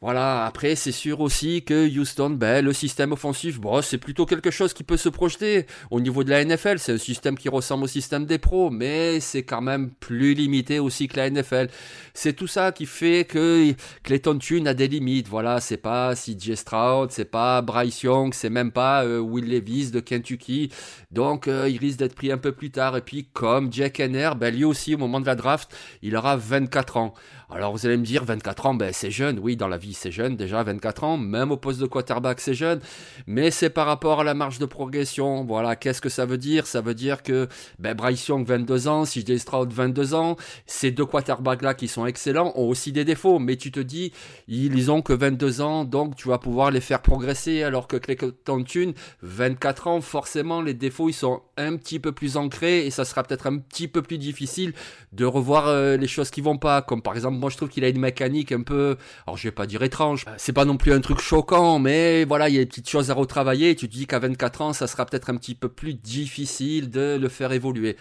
Voilà, 0.03 0.47
après 0.47 0.75
c'est 0.75 0.91
sûr 0.91 1.21
aussi 1.21 1.63
que 1.63 1.89
Houston, 1.89 2.31
ben, 2.31 2.65
le 2.65 2.73
système 2.73 3.13
offensif, 3.13 3.61
bon, 3.61 3.81
c'est 3.83 3.99
plutôt 3.99 4.27
quelque 4.27 4.51
chose 4.51 4.73
qui 4.73 4.83
peut 4.83 4.97
se 4.97 5.09
projeter. 5.09 5.65
Au 5.93 6.01
niveau 6.01 6.25
de 6.25 6.31
la 6.31 6.45
NFL, 6.45 6.81
c'est 6.81 6.95
un 6.95 6.99
système 6.99 7.39
qui 7.39 7.49
ressemble 7.49 7.85
au 7.85 7.87
système 7.87 8.27
des 8.27 8.39
pros, 8.39 8.69
mais 8.69 9.21
c'est 9.21 9.45
quand 9.45 9.61
même 9.61 9.91
plus 10.01 10.35
limité 10.35 10.81
aussi 10.81 11.07
que 11.07 11.19
la 11.19 11.31
NFL. 11.31 11.69
C'est 12.15 12.33
tout 12.33 12.49
ça 12.49 12.73
qui 12.73 12.87
fait 12.87 13.25
que 13.25 13.73
Clayton 14.03 14.39
Tune 14.39 14.67
a 14.67 14.75
des 14.75 14.89
limites. 14.89 15.29
Voilà, 15.29 15.61
c'est 15.61 15.77
pas 15.77 16.17
CJ 16.17 16.57
Stroud, 16.57 17.13
c'est 17.13 17.31
pas 17.31 17.63
Bryce 17.63 18.03
Young, 18.03 18.35
c'est 18.35 18.51
même 18.51 18.73
pas 18.73 19.05
euh, 19.05 19.21
Will 19.21 19.49
Levis 19.49 19.93
de 19.93 20.01
Kentucky. 20.01 20.71
Donc 21.13 21.47
euh, 21.47 21.69
il 21.69 21.79
risque 21.79 22.01
d'être 22.01 22.17
pris 22.17 22.33
un 22.33 22.39
peu 22.39 22.51
plus 22.51 22.73
tard. 22.73 22.97
Et 22.97 23.03
puis 23.03 23.29
comme 23.33 23.73
Jack 23.73 24.01
Henner, 24.01 24.33
ben, 24.37 24.53
lui 24.53 24.65
aussi 24.65 24.97
au 24.97 24.99
moment 24.99 25.21
de 25.21 25.27
la 25.27 25.37
draft, 25.37 25.73
il 26.03 26.17
aura 26.17 26.37
24 26.37 26.97
ans. 26.97 27.15
Alors 27.55 27.73
vous 27.73 27.85
allez 27.85 27.99
me 27.99 28.05
dire 28.05 28.25
24 28.25 28.67
ans, 28.67 28.75
ben 28.75 28.95
c'est 28.95 29.11
jeune, 29.11 29.39
oui 29.39 29.57
dans 29.57 29.69
la 29.69 29.77
vie 29.77 29.93
c'est 29.93 30.11
jeune. 30.11 30.37
Déjà 30.37 30.63
24 30.63 31.05
ans, 31.05 31.19
même 31.19 31.53
au 31.53 31.59
poste 31.59 31.81
de 31.81 31.87
quarterback 31.87 32.41
c'est 32.41 32.55
jeune, 32.55 32.81
mais 33.27 33.51
c'est 33.51 33.69
par 33.69 33.87
rapport 33.87 34.21
à 34.21 34.25
la 34.25 34.33
marge 34.33 34.59
de 34.59 34.65
progression. 34.65 35.45
Voilà, 35.45 35.77
qu'est-ce 35.77 36.01
que 36.01 36.09
ça 36.09 36.25
veut 36.25 36.39
dire? 36.39 36.67
Ça 36.67 36.81
veut 36.81 36.95
dire 36.95 37.23
que 37.23 37.49
ben, 37.79 37.95
Bryce 37.95 38.27
Young 38.29 38.47
22 38.47 38.89
ans, 38.89 39.05
CJ 39.05 39.37
Stroud 39.37 39.71
22 39.71 40.15
ans, 40.15 40.37
ces 40.65 40.93
deux 40.93 41.05
quarterbacks 41.05 41.61
là 41.61 41.75
qui 41.75 41.89
sont 41.89 42.07
excellents 42.07 42.55
ont 42.57 42.69
aussi 42.69 42.91
des 42.91 43.05
défauts, 43.05 43.39
mais 43.39 43.57
tu 43.57 43.71
te 43.71 43.81
dis 43.81 44.13
ils 44.49 44.91
ont 44.91 45.03
que 45.03 45.13
22 45.13 45.61
ans, 45.61 45.85
donc 45.85 46.17
tu 46.17 46.29
vas 46.29 46.39
pouvoir 46.39 46.71
les 46.71 46.81
faire 46.81 47.03
progresser. 47.03 47.65
Alors 47.65 47.87
que 47.87 47.99
Clayton 47.99 48.65
Tune 48.65 48.95
24 49.21 49.89
ans, 49.89 50.01
forcément 50.01 50.63
les 50.63 50.75
défauts 50.75 51.11
ils 51.11 51.15
sont 51.15 51.43
un 51.59 51.77
petit 51.77 51.99
peu 51.99 52.13
plus 52.13 52.39
ancrés 52.39 52.87
et 52.87 52.91
ça 52.91 53.05
sera 53.05 53.23
peut-être 53.23 53.47
un 53.47 53.59
petit 53.59 53.89
peu 53.89 54.01
plus 54.01 54.17
difficile 54.17 54.73
de 55.13 55.27
revoir 55.27 55.69
euh, 55.69 55.99
les 55.99 56.09
choses 56.09 56.31
qui 56.31 56.41
vont 56.41 56.57
pas, 56.57 56.81
comme 56.81 57.03
par 57.03 57.15
exemple 57.15 57.42
moi 57.43 57.51
je 57.51 57.57
trouve 57.57 57.69
qu'il 57.69 57.85
a 57.85 57.89
une 57.89 57.99
mécanique 57.99 58.53
un 58.53 58.63
peu, 58.63 58.97
alors 59.27 59.37
je 59.37 59.49
vais 59.49 59.53
pas 59.53 59.67
dire 59.67 59.83
étrange, 59.83 60.25
c'est 60.37 60.53
pas 60.53 60.65
non 60.65 60.77
plus 60.77 60.93
un 60.93 61.01
truc 61.01 61.19
choquant, 61.19 61.81
mais 61.81 62.25
voilà, 62.25 62.49
il 62.49 62.55
y 62.55 62.59
a 62.59 62.61
des 62.61 62.67
petites 62.67 62.89
choses 62.89 63.11
à 63.11 63.15
retravailler, 63.15 63.71
et 63.71 63.75
tu 63.75 63.89
te 63.89 63.93
dis 63.93 64.07
qu'à 64.07 64.21
24 64.21 64.61
ans, 64.63 64.73
ça 64.73 64.87
sera 64.87 65.05
peut-être 65.05 65.29
un 65.29 65.37
petit 65.37 65.57
peu 65.57 65.69
plus 65.69 65.95
difficile 65.95 66.89
de 66.89 67.19
le 67.21 67.29
faire 67.29 67.53
évoluer. 67.53 67.97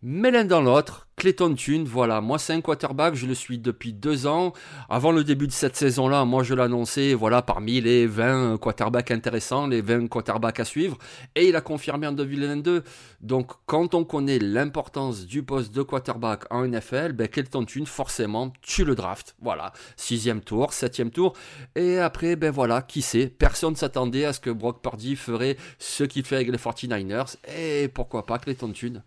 Mais 0.00 0.30
l'un 0.30 0.44
dans 0.44 0.60
l'autre, 0.60 1.08
Clayton 1.16 1.54
Tune, 1.54 1.82
voilà, 1.84 2.20
moi 2.20 2.38
c'est 2.38 2.52
un 2.52 2.60
quarterback, 2.60 3.16
je 3.16 3.26
le 3.26 3.34
suis 3.34 3.58
depuis 3.58 3.92
deux 3.92 4.28
ans. 4.28 4.52
Avant 4.88 5.10
le 5.10 5.24
début 5.24 5.48
de 5.48 5.52
cette 5.52 5.74
saison-là, 5.74 6.24
moi 6.24 6.44
je 6.44 6.54
l'annonçais, 6.54 7.14
voilà, 7.14 7.42
parmi 7.42 7.80
les 7.80 8.06
20 8.06 8.58
quarterbacks 8.58 9.10
intéressants, 9.10 9.66
les 9.66 9.80
20 9.80 10.06
quarterbacks 10.06 10.60
à 10.60 10.64
suivre, 10.64 10.96
et 11.34 11.48
il 11.48 11.56
a 11.56 11.60
confirmé 11.60 12.06
en 12.06 12.12
2022. 12.12 12.84
Donc 13.22 13.50
quand 13.66 13.92
on 13.96 14.04
connaît 14.04 14.38
l'importance 14.38 15.26
du 15.26 15.42
poste 15.42 15.74
de 15.74 15.82
quarterback 15.82 16.44
en 16.52 16.64
NFL, 16.64 17.14
ben 17.14 17.26
Clayton 17.26 17.64
Tune, 17.64 17.86
forcément, 17.86 18.52
tu 18.62 18.84
le 18.84 18.94
drafts, 18.94 19.34
voilà, 19.42 19.72
sixième 19.96 20.42
tour, 20.42 20.72
septième 20.72 21.10
tour, 21.10 21.32
et 21.74 21.98
après, 21.98 22.36
ben 22.36 22.52
voilà, 22.52 22.82
qui 22.82 23.02
sait, 23.02 23.26
personne 23.26 23.72
ne 23.72 23.76
s'attendait 23.76 24.26
à 24.26 24.32
ce 24.32 24.38
que 24.38 24.50
Brock 24.50 24.80
Purdy 24.80 25.16
ferait 25.16 25.56
ce 25.80 26.04
qu'il 26.04 26.24
fait 26.24 26.36
avec 26.36 26.52
les 26.52 26.56
49ers, 26.56 27.34
et 27.52 27.88
pourquoi 27.88 28.26
pas 28.26 28.38
Clayton 28.38 28.70
Tune. 28.70 29.02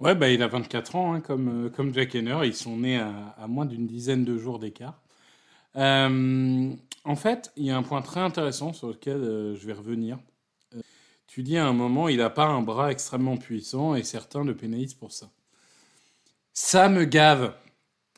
Ouais, 0.00 0.14
bah, 0.14 0.30
il 0.30 0.42
a 0.42 0.46
24 0.46 0.96
ans, 0.96 1.12
hein, 1.12 1.20
comme, 1.20 1.66
euh, 1.66 1.68
comme 1.68 1.92
Jack 1.92 2.14
Henner. 2.14 2.38
Ils 2.44 2.54
sont 2.54 2.78
nés 2.78 2.98
à, 2.98 3.46
moins 3.46 3.66
d'une 3.66 3.86
dizaine 3.86 4.24
de 4.24 4.38
jours 4.38 4.58
d'écart. 4.58 4.98
Euh, 5.76 6.72
en 7.04 7.16
fait, 7.16 7.52
il 7.56 7.66
y 7.66 7.70
a 7.70 7.76
un 7.76 7.82
point 7.82 8.00
très 8.00 8.20
intéressant 8.20 8.72
sur 8.72 8.88
lequel 8.88 9.18
euh, 9.18 9.54
je 9.54 9.66
vais 9.66 9.74
revenir. 9.74 10.18
tu 11.26 11.42
dis 11.42 11.58
à 11.58 11.66
un 11.66 11.74
moment, 11.74 12.08
il 12.08 12.16
n'a 12.16 12.30
pas 12.30 12.46
un 12.46 12.62
bras 12.62 12.90
extrêmement 12.90 13.36
puissant 13.36 13.94
et 13.94 14.02
certains 14.02 14.42
le 14.42 14.56
pénalisent 14.56 14.94
pour 14.94 15.12
ça. 15.12 15.28
Ça 16.54 16.88
me 16.88 17.04
gave 17.04 17.54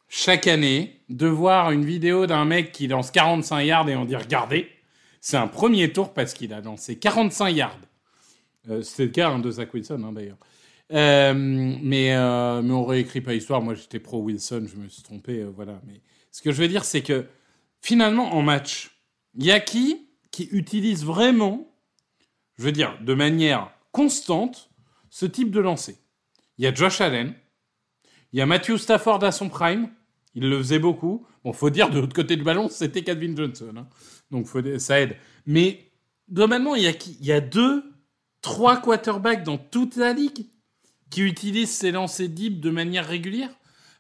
chaque 0.09 0.47
année 0.47 1.01
de 1.09 1.27
voir 1.27 1.73
une 1.73 1.85
vidéo 1.85 2.27
d'un 2.27 2.45
mec 2.45 2.71
qui 2.73 2.87
lance 2.87 3.11
45 3.11 3.63
yards 3.63 3.89
et 3.89 3.97
on 3.97 4.05
dit 4.05 4.17
regardez, 4.17 4.69
c'est 5.21 5.37
un 5.37 5.49
premier 5.49 5.93
tour 5.93 6.15
parce 6.15 6.33
qu'il 6.33 6.53
a 6.55 6.61
lancé 6.61 6.99
45 6.99 7.49
yards. 7.51 7.79
C'était 8.83 9.07
le 9.07 9.11
cas 9.11 9.31
hein, 9.31 9.41
de 9.41 9.51
Zach 9.51 9.75
Wilson 9.75 10.03
hein, 10.05 10.13
d'ailleurs. 10.13 10.39
Euh, 10.91 11.33
mais, 11.35 12.15
euh, 12.15 12.63
mais 12.63 12.73
on 12.73 12.85
réécrit 12.85 13.21
pas 13.21 13.33
l'histoire. 13.33 13.63
Moi, 13.63 13.75
j'étais 13.75 14.01
pro 14.01 14.21
Wilson, 14.21 14.67
je 14.67 14.77
me 14.77 14.89
suis 14.89 15.03
trompé. 15.03 15.41
Euh, 15.41 15.51
voilà. 15.55 15.81
Mais 15.87 16.01
ce 16.31 16.43
que 16.43 16.53
je 16.53 16.61
veux 16.61 16.69
dire, 16.69 16.85
c'est 16.85 17.03
que 17.03 17.27
finalement, 17.81 18.35
en 18.35 18.43
match, 18.43 18.91
il 19.35 19.45
y 19.45 19.53
a 19.53 19.61
qui 19.61 20.09
qui 20.31 20.49
utilise 20.51 21.05
vraiment, 21.05 21.71
je 22.57 22.63
veux 22.63 22.73
dire, 22.73 22.99
de 23.03 23.13
manière 23.13 23.71
constante, 23.91 24.71
ce 25.11 25.27
type 25.27 25.51
de 25.51 25.61
lancer. 25.61 25.99
Il 26.57 26.65
y 26.65 26.67
a 26.67 26.73
Josh 26.73 27.03
Allen, 27.03 27.35
il 28.33 28.39
y 28.39 28.43
a 28.43 28.47
Matthew 28.47 28.79
Stafford 28.79 29.23
à 29.25 29.31
son 29.31 29.51
prime, 29.51 29.91
il 30.35 30.49
le 30.49 30.57
faisait 30.57 30.79
beaucoup. 30.79 31.27
Bon, 31.45 31.53
faut 31.53 31.69
dire, 31.69 31.91
de 31.91 32.01
l'autre 32.01 32.15
côté 32.15 32.37
du 32.37 32.45
ballon, 32.45 32.69
c'était 32.71 33.03
Calvin 33.03 33.37
Johnson. 33.37 33.75
Hein. 33.77 33.89
Donc, 34.31 34.47
ça 34.79 35.01
aide. 35.01 35.17
Mais, 35.45 35.93
globalement, 36.31 36.75
il 36.75 36.85
y 36.85 36.87
a 36.87 36.95
qui 36.95 37.19
Il 37.21 37.27
y 37.27 37.33
a 37.33 37.43
deux, 37.43 37.85
trois 38.41 38.81
quarterbacks 38.81 39.45
dans 39.45 39.59
toute 39.59 39.97
la 39.97 40.15
ligue 40.15 40.47
qui 41.13 41.21
utilise 41.23 41.71
ces 41.71 41.93
lancers 41.93 42.29
deep 42.29 42.61
de 42.61 42.71
manière 42.71 43.07
régulière 43.07 43.51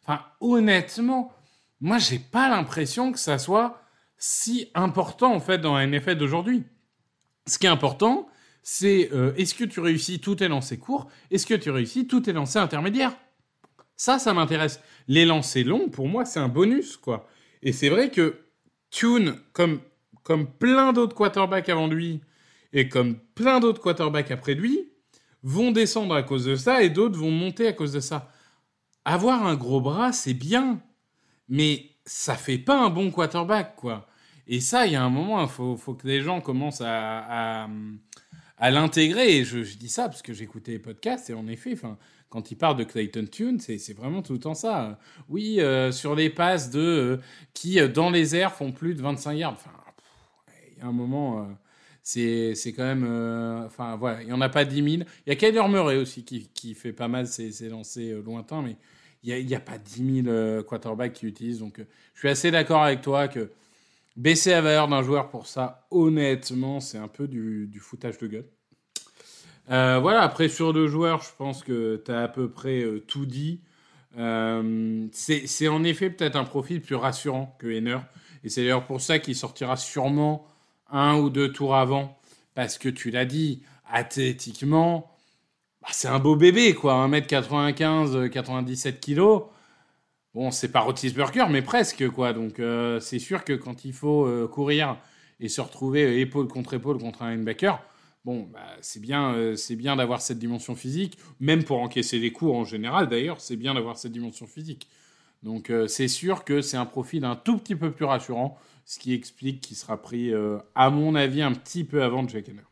Enfin, 0.05 0.25
honnêtement, 0.41 1.33
moi, 1.81 1.99
j'ai 1.99 2.19
pas 2.19 2.49
l'impression 2.49 3.13
que 3.13 3.19
ça 3.19 3.39
soit 3.39 3.81
si 4.17 4.69
important, 4.75 5.33
en 5.33 5.39
fait, 5.39 5.59
dans 5.59 5.77
la 5.77 5.87
NFL 5.87 6.17
d'aujourd'hui. 6.17 6.65
Ce 7.47 7.59
qui 7.59 7.67
est 7.67 7.71
important, 7.71 8.29
c'est 8.65 9.11
euh, 9.13 9.33
est-ce 9.37 9.55
que 9.55 9.65
tu 9.65 9.79
réussis 9.79 10.21
tous 10.21 10.37
tes 10.37 10.49
lancers 10.49 10.81
courts? 10.81 11.09
Est-ce 11.31 11.47
que 11.47 11.55
tu 11.55 11.71
réussis 11.71 12.09
tous 12.09 12.23
tes 12.23 12.33
lancers 12.33 12.63
intermédiaires? 12.63 13.15
Ça, 13.97 14.19
ça 14.19 14.35
m'intéresse. 14.35 14.81
Les 15.07 15.25
lancers 15.25 15.65
longs, 15.65 15.89
pour 15.89 16.09
moi, 16.09 16.25
c'est 16.25 16.41
un 16.41 16.49
bonus, 16.49 16.97
quoi. 16.97 17.29
Et 17.63 17.73
c'est 17.73 17.91
vrai 17.91 18.11
que 18.11 18.41
Tune, 18.91 19.37
comme, 19.53 19.81
comme 20.25 20.51
plein 20.51 20.93
d'autres 20.93 21.15
quarterbacks 21.15 21.69
avant 21.69 21.87
lui, 21.87 22.23
et 22.73 22.89
comme 22.89 23.19
plein 23.35 23.61
d'autres 23.61 23.81
quarterbacks 23.81 24.31
après 24.31 24.55
lui, 24.55 24.92
vont 25.43 25.73
descendre 25.73 26.15
à 26.15 26.23
cause 26.23 26.45
de 26.45 26.57
ça 26.57 26.83
et 26.83 26.91
d'autres 26.91 27.19
vont 27.19 27.31
monter 27.31 27.67
à 27.69 27.73
cause 27.73 27.93
de 27.93 28.01
ça. 28.01 28.31
Avoir 29.05 29.47
un 29.47 29.57
gros 29.57 29.81
bras, 29.81 30.13
c'est 30.13 30.35
bien, 30.35 30.81
mais 31.49 31.91
ça 32.05 32.35
fait 32.35 32.59
pas 32.59 32.79
un 32.79 32.91
bon 32.91 33.11
quarterback, 33.11 33.77
quoi. 33.77 34.07
Et 34.47 34.61
ça, 34.61 34.87
il 34.87 34.93
y 34.93 34.97
a 34.97 35.03
un 35.03 35.11
moment, 35.11 35.43
il 35.43 35.49
faut, 35.49 35.77
que 35.95 36.07
les 36.07 36.21
gens 36.21 36.41
commencent 36.41 36.83
à, 36.85 37.69
à, 38.59 38.71
l'intégrer. 38.71 39.39
Et 39.39 39.45
je, 39.45 39.59
dis 39.77 39.89
ça 39.89 40.09
parce 40.09 40.23
que 40.23 40.33
j'écoutais 40.33 40.73
les 40.73 40.79
podcasts 40.79 41.31
et 41.31 41.35
en 41.35 41.47
effet, 41.47 41.77
quand 42.29 42.51
ils 42.51 42.57
parlent 42.57 42.77
de 42.77 42.85
Clayton 42.85 43.27
Tune, 43.31 43.61
c'est 43.61 43.97
vraiment 43.97 44.23
tout 44.23 44.33
le 44.33 44.41
temps 44.41 44.55
ça. 44.55 44.99
Oui, 45.29 45.61
euh, 45.61 45.93
sur 45.93 46.15
les 46.15 46.31
passes 46.31 46.71
de 46.71 46.81
euh, 46.81 47.17
qui, 47.55 47.79
euh, 47.79 47.89
dans 47.89 48.11
les 48.11 48.35
airs, 48.35 48.53
font 48.53 48.73
plus 48.73 48.95
de 48.95 49.03
25 49.03 49.33
yards. 49.35 49.53
Enfin, 49.53 49.71
il 50.73 50.79
y 50.79 50.81
a 50.83 50.87
un 50.87 50.93
moment 50.93 51.47
c'est 52.03 52.73
quand 52.77 52.85
même. 52.85 53.05
Euh, 53.09 53.67
enfin, 53.67 53.97
voilà, 53.97 54.23
il 54.23 54.27
n'y 54.27 54.33
en 54.33 54.41
a 54.41 54.49
pas 54.49 54.65
10 54.65 54.77
000. 54.77 54.87
Il 54.91 55.05
y 55.27 55.31
a 55.31 55.37
Kyler 55.37 55.69
Murray 55.69 55.97
aussi 55.97 56.25
qui, 56.25 56.49
qui 56.53 56.75
fait 56.75 56.93
pas 56.93 57.09
mal 57.09 57.27
ses, 57.27 57.53
ses 57.53 57.69
lancers 57.69 58.19
euh, 58.19 58.23
lointains, 58.23 58.63
mais 58.63 58.77
il 59.23 59.47
n'y 59.47 59.55
a, 59.55 59.61
pas 59.61 59.79
10 59.79 60.23
000 60.23 60.29
euh, 60.29 60.63
quarterbacks 60.63 61.13
qui 61.13 61.27
utilisent. 61.27 61.61
Donc, 61.61 61.79
je 62.15 62.19
suis 62.19 62.29
assez 62.29 62.51
d'accord 62.51 62.83
avec 62.83 63.03
toi 63.03 63.29
que 63.29 63.51
baisser 64.17 64.51
la 64.51 64.61
valeur 64.61 64.89
d'un 64.89 65.03
joueur 65.03 65.31
pour 65.31 65.47
ça, 65.47 65.87
honnêtement, 65.91 66.81
c'est 66.81 66.99
un 66.99 67.09
peu 67.09 67.29
du, 67.29 67.71
foutage 67.81 68.19
de 68.19 68.27
gueule. 68.27 68.49
voilà, 69.69 70.23
après, 70.23 70.49
sur 70.49 70.73
deux 70.73 70.89
joueurs, 70.89 71.23
je 71.23 71.31
pense 71.39 71.63
que 71.63 72.03
tu 72.05 72.11
as 72.11 72.23
à 72.23 72.29
peu 72.29 72.51
près 72.51 72.85
tout 73.07 73.27
dit. 73.27 73.61
c'est 74.17 75.69
en 75.69 75.85
effet 75.85 76.11
peut-être 76.11 76.35
un 76.35 76.45
profil 76.45 76.81
plus 76.81 76.97
rassurant 76.97 77.57
que 77.61 77.69
Henner. 77.69 77.99
Et 78.43 78.49
c'est 78.49 78.63
d'ailleurs 78.63 78.87
pour 78.87 79.01
ça 79.01 79.21
qu'il 79.21 79.37
sortira 79.37 79.77
sûrement 79.77 80.45
un 80.93 81.17
ou 81.19 81.31
deux 81.31 81.53
tours 81.53 81.75
avant, 81.77 82.19
parce 82.55 82.79
que 82.79 82.89
tu 82.89 83.11
l'as 83.11 83.25
dit, 83.25 83.63
athlétiquement, 83.91 85.11
bah, 85.83 85.89
c'est 85.93 86.09
un 86.09 86.19
beau 86.19 86.37
bébé, 86.37 86.75
quoi. 86.75 86.95
1m95, 87.09 88.31
97 88.31 89.01
kg. 89.05 89.45
Bon, 90.35 90.51
c'est 90.51 90.71
pas 90.73 90.81
Rotisberger, 90.81 91.47
mais 91.51 91.63
presque, 91.63 92.09
quoi. 92.11 92.33
Donc, 92.33 92.61
euh, 92.61 93.01
c'est 93.01 93.19
sûr 93.19 93.45
que 93.45 93.53
quand 93.53 93.85
il 93.85 93.93
faut 93.93 94.27
euh, 94.27 94.49
courir 94.49 94.97
et 95.41 95.49
se 95.49 95.61
retrouver 95.61 96.21
épaule 96.21 96.49
contre 96.49 96.75
épaule 96.75 96.99
contre 96.99 97.23
un 97.23 97.33
linebacker, 97.33 97.83
Bon, 98.25 98.49
bah, 98.53 98.61
c'est 98.81 99.01
bien, 99.01 99.35
euh, 99.35 99.57
c'est 99.57 99.75
bien 99.75 99.97
d'avoir 99.97 100.23
cette 100.23 100.39
dimension 100.39 100.77
physique, 100.77 101.19
même 101.41 101.65
pour 101.65 101.81
encaisser 101.81 102.21
les 102.21 102.31
coups 102.31 102.53
en 102.53 102.65
général. 102.65 103.09
D'ailleurs, 103.09 103.41
c'est 103.41 103.57
bien 103.57 103.75
d'avoir 103.75 103.99
cette 103.99 104.13
dimension 104.13 104.47
physique. 104.47 104.89
Donc, 105.43 105.71
euh, 105.71 105.89
c'est 105.89 106.09
sûr 106.09 106.45
que 106.45 106.61
c'est 106.61 106.77
un 106.77 106.87
profil 106.87 107.25
un 107.25 107.37
tout 107.37 107.59
petit 107.59 107.75
peu 107.75 107.91
plus 107.91 108.05
rassurant, 108.05 108.59
ce 108.85 108.99
qui 108.99 109.13
explique 109.15 109.61
qu'il 109.61 109.77
sera 109.77 110.01
pris, 110.01 110.33
euh, 110.33 110.59
à 110.75 110.91
mon 110.91 111.15
avis, 111.15 111.43
un 111.43 111.53
petit 111.53 111.85
peu 111.85 112.03
avant 112.03 112.27
Jack 112.29 112.49
Henner. 112.49 112.63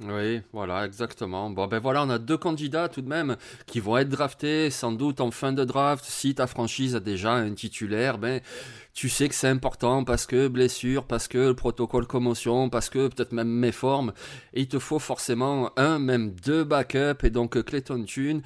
Oui, 0.00 0.42
voilà, 0.52 0.84
exactement. 0.84 1.48
Bon, 1.48 1.66
ben 1.68 1.78
voilà, 1.78 2.02
on 2.04 2.10
a 2.10 2.18
deux 2.18 2.36
candidats 2.36 2.90
tout 2.90 3.00
de 3.00 3.08
même 3.08 3.36
qui 3.64 3.80
vont 3.80 3.96
être 3.96 4.10
draftés 4.10 4.68
sans 4.68 4.92
doute 4.92 5.22
en 5.22 5.30
fin 5.30 5.54
de 5.54 5.64
draft. 5.64 6.04
Si 6.04 6.34
ta 6.34 6.46
franchise 6.46 6.94
a 6.94 7.00
déjà 7.00 7.32
un 7.32 7.54
titulaire, 7.54 8.18
ben 8.18 8.42
tu 8.92 9.08
sais 9.08 9.26
que 9.26 9.34
c'est 9.34 9.48
important 9.48 10.04
parce 10.04 10.26
que 10.26 10.48
blessure, 10.48 11.06
parce 11.06 11.28
que 11.28 11.38
le 11.38 11.54
protocole 11.54 12.06
commotion, 12.06 12.68
parce 12.68 12.90
que 12.90 13.08
peut-être 13.08 13.32
même 13.32 13.48
méforme. 13.48 14.12
Il 14.52 14.68
te 14.68 14.78
faut 14.78 14.98
forcément 14.98 15.72
un, 15.78 15.98
même 15.98 16.32
deux 16.44 16.64
backups. 16.64 17.24
Et 17.24 17.30
donc 17.30 17.62
Clayton 17.62 18.04
Tune 18.04 18.42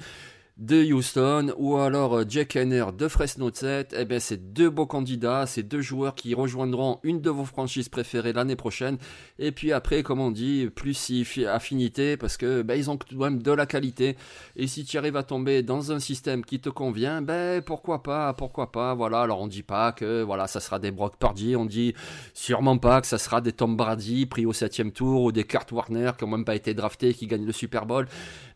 de 0.57 0.83
Houston 0.93 1.53
ou 1.57 1.77
alors 1.77 2.17
euh, 2.17 2.25
Jack 2.27 2.55
Henner 2.55 2.85
de 2.95 3.07
Fresno 3.07 3.49
State, 3.51 3.95
eh 3.97 4.05
ben 4.05 4.19
c'est 4.19 4.53
deux 4.53 4.69
beaux 4.69 4.85
candidats, 4.85 5.45
c'est 5.47 5.63
deux 5.63 5.81
joueurs 5.81 6.13
qui 6.13 6.33
rejoindront 6.33 6.99
une 7.03 7.21
de 7.21 7.29
vos 7.29 7.45
franchises 7.45 7.89
préférées 7.89 8.33
l'année 8.33 8.55
prochaine. 8.55 8.97
Et 9.39 9.51
puis 9.51 9.71
après, 9.71 10.03
comme 10.03 10.19
on 10.19 10.29
dit, 10.29 10.69
plus 10.73 10.93
si 10.93 11.25
affinité 11.45 12.17
parce 12.17 12.37
que 12.37 12.61
ben, 12.61 12.75
ils 12.75 12.89
ont 12.89 12.97
quand 12.97 13.15
même 13.15 13.41
de 13.41 13.51
la 13.51 13.65
qualité. 13.65 14.17
Et 14.55 14.67
si 14.67 14.85
tu 14.85 14.97
arrives 14.97 15.15
à 15.15 15.23
tomber 15.23 15.63
dans 15.63 15.91
un 15.91 15.99
système 15.99 16.45
qui 16.45 16.59
te 16.59 16.69
convient, 16.69 17.21
ben 17.21 17.61
pourquoi 17.61 18.03
pas, 18.03 18.33
pourquoi 18.33 18.71
pas. 18.71 18.93
Voilà. 18.93 19.21
Alors 19.21 19.41
on 19.41 19.47
dit 19.47 19.63
pas 19.63 19.91
que 19.91 20.21
voilà 20.21 20.47
ça 20.47 20.59
sera 20.59 20.79
des 20.79 20.91
Brock 20.91 21.17
Purdy, 21.17 21.55
on 21.55 21.65
dit 21.65 21.93
sûrement 22.33 22.77
pas 22.77 23.01
que 23.01 23.07
ça 23.07 23.17
sera 23.17 23.41
des 23.41 23.51
Tom 23.51 23.75
Brady 23.75 24.25
pris 24.25 24.45
au 24.45 24.53
septième 24.53 24.91
tour 24.91 25.23
ou 25.23 25.31
des 25.31 25.43
Kurt 25.43 25.71
Warner 25.71 26.11
qui 26.17 26.23
ont 26.23 26.27
même 26.27 26.45
pas 26.45 26.55
été 26.55 26.73
draftés 26.73 27.13
qui 27.13 27.27
gagnent 27.27 27.45
le 27.45 27.51
Super 27.51 27.85
Bowl. 27.85 28.07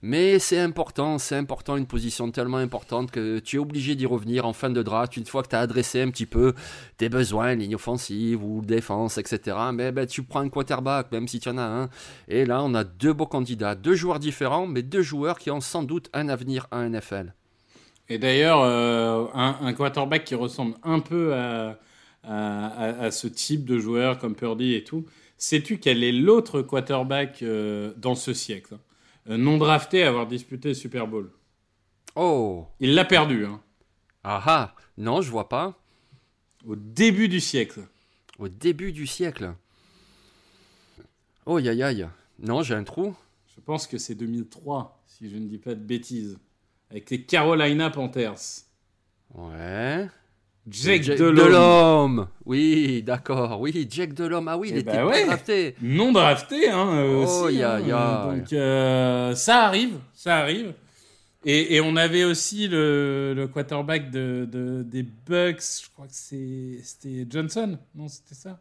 Mais 0.02 0.38
c'est 0.40 0.60
important, 0.60 1.18
c'est 1.18 1.36
important, 1.36 1.78
position 1.86 2.32
tellement 2.32 2.58
importante 2.58 3.12
que 3.12 3.40
tu 3.40 3.58
es 3.58 3.60
obligé 3.60 3.96
d'y 3.96 4.06
revenir 4.06 4.46
en 4.46 4.54
fin 4.54 4.70
de 4.70 4.82
draft, 4.84 5.18
une 5.18 5.26
fois 5.26 5.44
que 5.44 5.50
tu 5.50 5.56
as 5.56 5.60
adressé 5.60 6.02
un 6.02 6.10
petit 6.10 6.26
peu 6.26 6.54
tes 6.98 7.10
besoins, 7.10 7.56
ligne 7.56 7.76
offensive 7.76 8.44
ou 8.44 8.62
défense, 8.62 9.18
etc. 9.18 9.58
Mais 9.74 9.92
ben, 9.92 10.06
tu 10.06 10.24
prends 10.24 10.42
un 10.42 10.50
quarterback, 10.50 11.12
même 11.12 11.28
si 11.28 11.40
tu 11.40 11.50
en 11.50 11.58
as 11.58 11.64
un. 11.64 11.90
Et 12.28 12.46
là, 12.46 12.64
on 12.64 12.74
a 12.74 12.84
deux 12.84 13.14
beaux 13.14 13.26
candidats, 13.26 13.76
deux 13.76 13.96
joueurs 13.96 14.20
différents, 14.20 14.68
mais 14.68 14.82
deux 14.82 15.02
joueurs 15.02 15.40
qui 15.40 15.52
ont 15.52 15.62
sans 15.62 15.84
doute 15.84 16.10
un 16.14 16.30
avenir 16.30 16.68
à 16.72 16.88
NFL. 16.88 17.34
Et 18.08 18.18
d'ailleurs, 18.20 18.62
euh, 18.62 19.26
un, 19.34 19.74
quarterback 19.74 20.26
qui 20.26 20.36
ressemble 20.36 20.76
un 20.84 21.00
peu 21.00 21.34
à, 21.34 21.80
à, 22.24 23.12
ce 23.12 23.28
type 23.28 23.66
de 23.66 23.80
joueur 23.80 24.20
comme 24.20 24.36
Purdy 24.36 24.74
et 24.74 24.84
tout, 24.84 25.06
sais-tu 25.38 25.80
quel 25.80 26.04
est 26.04 26.12
l'autre 26.12 26.62
quarterback 26.62 27.42
euh, 27.42 27.94
dans 27.98 28.16
ce 28.16 28.34
siècle 28.34 28.78
euh, 29.30 29.38
non 29.38 29.58
drafté 29.58 30.04
à 30.04 30.10
avoir 30.10 30.28
disputé 30.28 30.74
Super 30.74 31.08
Bowl. 31.08 31.32
Oh 32.16 32.66
Il 32.80 32.96
l'a 32.96 33.06
perdu. 33.06 33.46
Hein. 33.46 33.62
Ah 34.24 34.42
ah 34.46 34.76
Non, 34.98 35.22
je 35.22 35.30
vois 35.30 35.50
pas. 35.50 35.78
Au 36.66 36.76
début 36.76 37.28
du 37.28 37.40
siècle. 37.40 37.82
Au 38.40 38.48
début 38.48 38.92
du 38.92 39.06
siècle 39.06 39.54
Oh, 41.46 41.58
aïe 41.58 41.84
aïe. 41.84 42.08
Non, 42.40 42.64
j'ai 42.64 42.74
un 42.74 42.84
trou. 42.84 43.16
Je 43.56 43.62
pense 43.62 43.86
que 43.86 43.98
c'est 43.98 44.16
2003, 44.16 45.04
si 45.06 45.30
je 45.30 45.38
ne 45.38 45.48
dis 45.48 45.58
pas 45.58 45.76
de 45.76 45.80
bêtises. 45.80 46.38
Avec 46.90 47.10
les 47.10 47.22
Carolina 47.22 47.90
Panthers. 47.90 48.64
Ouais. 49.34 50.08
Jack, 50.68 51.04
Delhomme. 51.04 52.28
Oui, 52.46 53.04
d'accord. 53.04 53.62
Oui, 53.62 53.88
Jack 53.90 54.14
Delhomme. 54.14 54.48
Ah 54.48 54.58
oui, 54.58 54.70
il 54.72 54.78
eh 54.78 54.80
était 54.80 54.92
ben 54.94 55.08
pas 55.08 55.26
drafté. 55.26 55.76
Non 55.82 56.12
drafté, 56.12 56.70
hein. 56.70 56.90
Euh, 56.96 57.24
oh, 57.24 57.46
aussi, 57.46 57.58
ya, 57.58 57.76
hein. 57.76 58.36
Donc, 58.36 58.52
euh, 58.54 59.36
ça 59.36 59.66
arrive, 59.66 60.00
ça 60.14 60.38
arrive. 60.38 60.74
Et, 61.48 61.76
et, 61.76 61.82
on 61.82 61.96
avait 61.96 62.24
aussi 62.24 62.68
le, 62.68 63.34
le 63.36 63.48
quarterback 63.48 64.10
de, 64.10 64.50
de, 64.52 64.82
des 64.82 65.04
Bucks, 65.04 65.62
je 65.84 65.90
crois 65.92 66.08
que 66.08 66.14
c'était 66.14 67.28
Johnson, 67.30 67.78
non, 67.94 68.08
c'était 68.08 68.34
ça? 68.34 68.60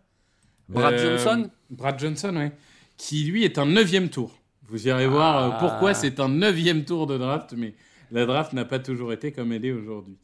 Brad 0.68 0.94
euh, 0.94 1.18
Johnson? 1.18 1.50
Brad 1.70 1.98
Johnson, 1.98 2.34
oui. 2.36 2.50
Qui, 2.98 3.24
lui, 3.24 3.44
est 3.44 3.58
un 3.58 3.66
neuvième 3.66 4.10
tour. 4.10 4.38
Vous 4.68 4.86
irez 4.86 5.06
voir 5.06 5.58
pourquoi 5.58 5.90
ah. 5.90 5.94
c'est 5.94 6.20
un 6.20 6.28
neuvième 6.28 6.84
tour 6.84 7.06
de 7.06 7.16
draft, 7.16 7.54
mais 7.56 7.74
la 8.10 8.26
draft 8.26 8.52
n'a 8.52 8.64
pas 8.64 8.78
toujours 8.78 9.12
été 9.12 9.32
comme 9.32 9.52
elle 9.52 9.64
est 9.64 9.72
aujourd'hui. 9.72 10.16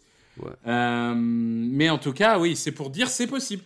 Euh, 0.66 1.14
mais 1.16 1.90
en 1.90 1.98
tout 1.98 2.12
cas, 2.12 2.38
oui, 2.38 2.56
c'est 2.56 2.72
pour 2.72 2.90
dire 2.90 3.08
c'est 3.08 3.26
possible. 3.26 3.62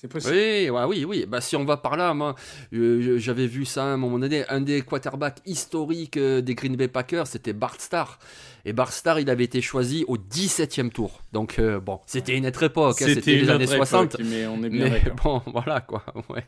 C'est 0.00 0.08
possible. 0.08 0.34
Oui, 0.34 0.70
oui, 0.70 1.04
oui. 1.04 1.26
Bah, 1.28 1.42
si 1.42 1.56
on 1.56 1.64
va 1.66 1.76
par 1.76 1.94
là, 1.94 2.14
moi, 2.14 2.34
j'avais 2.72 3.46
vu 3.46 3.66
ça 3.66 3.82
à 3.82 3.86
un 3.88 3.98
moment 3.98 4.18
donné. 4.18 4.48
Un 4.48 4.62
des 4.62 4.80
quarterbacks 4.80 5.42
historiques 5.44 6.16
euh, 6.16 6.40
des 6.40 6.54
Green 6.54 6.74
Bay 6.74 6.88
Packers, 6.88 7.26
c'était 7.26 7.52
Bart 7.52 7.78
Starr. 7.78 8.18
Et 8.64 8.72
Bart 8.72 8.92
Starr, 8.92 9.20
il 9.20 9.28
avait 9.28 9.44
été 9.44 9.60
choisi 9.60 10.06
au 10.08 10.16
17e 10.16 10.88
tour. 10.88 11.20
Donc, 11.34 11.58
euh, 11.58 11.80
bon, 11.80 12.00
c'était 12.06 12.34
une 12.34 12.46
autre 12.46 12.62
époque. 12.62 13.02
Hein, 13.02 13.06
c'était 13.08 13.36
les 13.36 13.50
années 13.50 13.66
60. 13.66 14.16
mais 14.20 14.46
on 14.46 14.62
est 14.62 14.70
bien 14.70 14.88
d'accord. 14.88 15.42
Bon, 15.44 15.52
voilà, 15.52 15.82
quoi. 15.82 16.02
Ouais. 16.30 16.46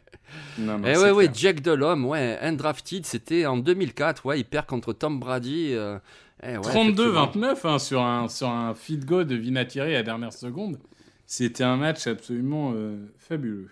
et 0.59 0.96
ouais, 0.96 1.11
ouais, 1.11 1.29
Jack 1.35 1.61
Delhomme, 1.61 2.07
ouais, 2.07 2.38
undrafted, 2.40 3.05
c'était 3.05 3.44
en 3.44 3.59
2004. 3.59 4.24
Ouais, 4.24 4.40
il 4.40 4.44
perd 4.44 4.64
contre 4.64 4.94
Tom 4.94 5.20
Brady. 5.20 5.74
32-29 6.42 7.37
eh 7.37 7.68
hein, 7.68 7.79
sur, 7.79 8.03
un, 8.03 8.29
sur 8.29 8.48
un 8.48 8.72
feed 8.72 9.05
goal 9.05 9.27
de 9.27 9.37
Vinatieri 9.37 9.94
à 9.94 9.98
la 9.98 10.03
dernière 10.03 10.33
seconde. 10.33 10.79
C'était 11.35 11.64
un 11.64 11.79
match 11.79 12.07
absolument 12.07 12.75
euh, 12.77 12.95
fabuleux. 13.16 13.71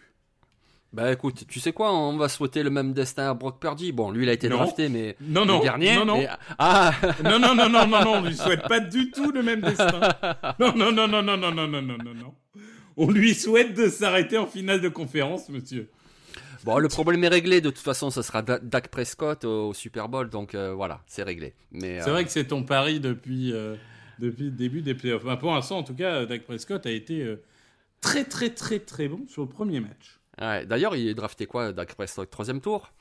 Bah 0.95 1.13
écoute, 1.13 1.45
tu 1.47 1.61
sais 1.61 1.75
quoi, 1.75 1.93
on 1.93 2.17
va 2.17 2.31
souhaiter 2.31 2.63
le 2.63 2.71
même 2.71 2.95
destin 2.95 3.29
à 3.29 3.35
Brock 3.35 3.61
Purdy. 3.61 3.93
Bon, 3.93 4.11
lui 4.11 4.25
il 4.25 4.31
a 4.31 4.33
été 4.33 4.49
drafté, 4.49 4.89
mais 4.89 5.15
non, 5.21 5.45
non, 5.45 5.59
le 5.59 5.65
dernier. 5.65 5.95
Non, 5.97 6.07
non. 6.07 6.27
Ah. 6.59 6.95
non, 7.23 7.39
non, 7.39 7.55
non, 7.55 7.69
non, 7.69 7.87
non, 7.87 8.03
non, 8.03 8.13
on 8.15 8.25
lui 8.25 8.35
souhaite 8.35 8.67
pas 8.67 8.81
du 8.81 9.11
tout 9.11 9.31
le 9.31 9.43
même 9.43 9.61
destin. 9.61 10.01
Non, 10.59 10.75
non, 10.75 10.91
non, 10.91 11.07
non, 11.07 11.23
non, 11.23 11.37
non, 11.37 11.53
non, 11.53 11.69
non, 11.69 11.83
non, 11.83 11.99
non, 11.99 12.15
non. 12.15 12.35
On 12.97 13.11
lui 13.11 13.35
souhaite 13.35 13.75
de 13.75 13.91
s'arrêter 13.91 14.39
en 14.39 14.47
finale 14.47 14.81
de 14.81 14.89
conférence, 14.89 15.51
monsieur. 15.51 15.91
Bon, 16.65 16.79
le 16.79 16.89
problème 16.89 17.23
est 17.25 17.29
réglé. 17.29 17.61
De 17.61 17.69
toute 17.69 17.85
façon, 17.85 18.09
ça 18.09 18.23
sera 18.23 18.41
Dak 18.41 18.89
Prescott 18.89 19.45
au, 19.45 19.75
Super 19.75 20.09
Bowl. 20.09 20.31
Donc 20.31 20.55
euh, 20.55 20.73
voilà, 20.73 21.03
c'est 21.07 21.25
réglé. 21.25 21.53
Mais 21.73 22.01
c'est 22.01 22.09
vrai 22.09 22.23
euh, 22.23 22.25
que 22.25 22.31
c'est 22.31 22.47
ton 22.47 22.63
pari 22.63 23.01
depuis, 23.01 23.53
euh, 23.53 23.77
depuis 24.19 24.45
le 24.45 24.53
début 24.53 24.81
des 24.81 24.95
playoffs. 24.95 25.25
pour 25.39 25.53
l'instant, 25.53 25.77
en 25.77 25.83
tout 25.83 25.95
cas, 25.95 26.25
Dak 26.25 26.45
Prescott 26.45 26.87
a 26.87 26.91
été 26.91 27.37
très, 28.01 28.25
très, 28.25 28.51
très, 28.51 28.79
très 28.79 29.09
bon 29.09 29.27
sur 29.29 29.43
le 29.43 29.49
premier 29.49 29.81
match. 29.81 30.19
Ouais, 30.41 30.65
D'ailleurs, 30.67 30.97
il 30.97 31.09
est 31.09 31.15
drafté 31.15 31.47
quoi, 31.47 31.73
Dak 31.73 31.95
Prescott 31.95 32.31
Troisième 32.31 32.61
tour? 32.61 32.93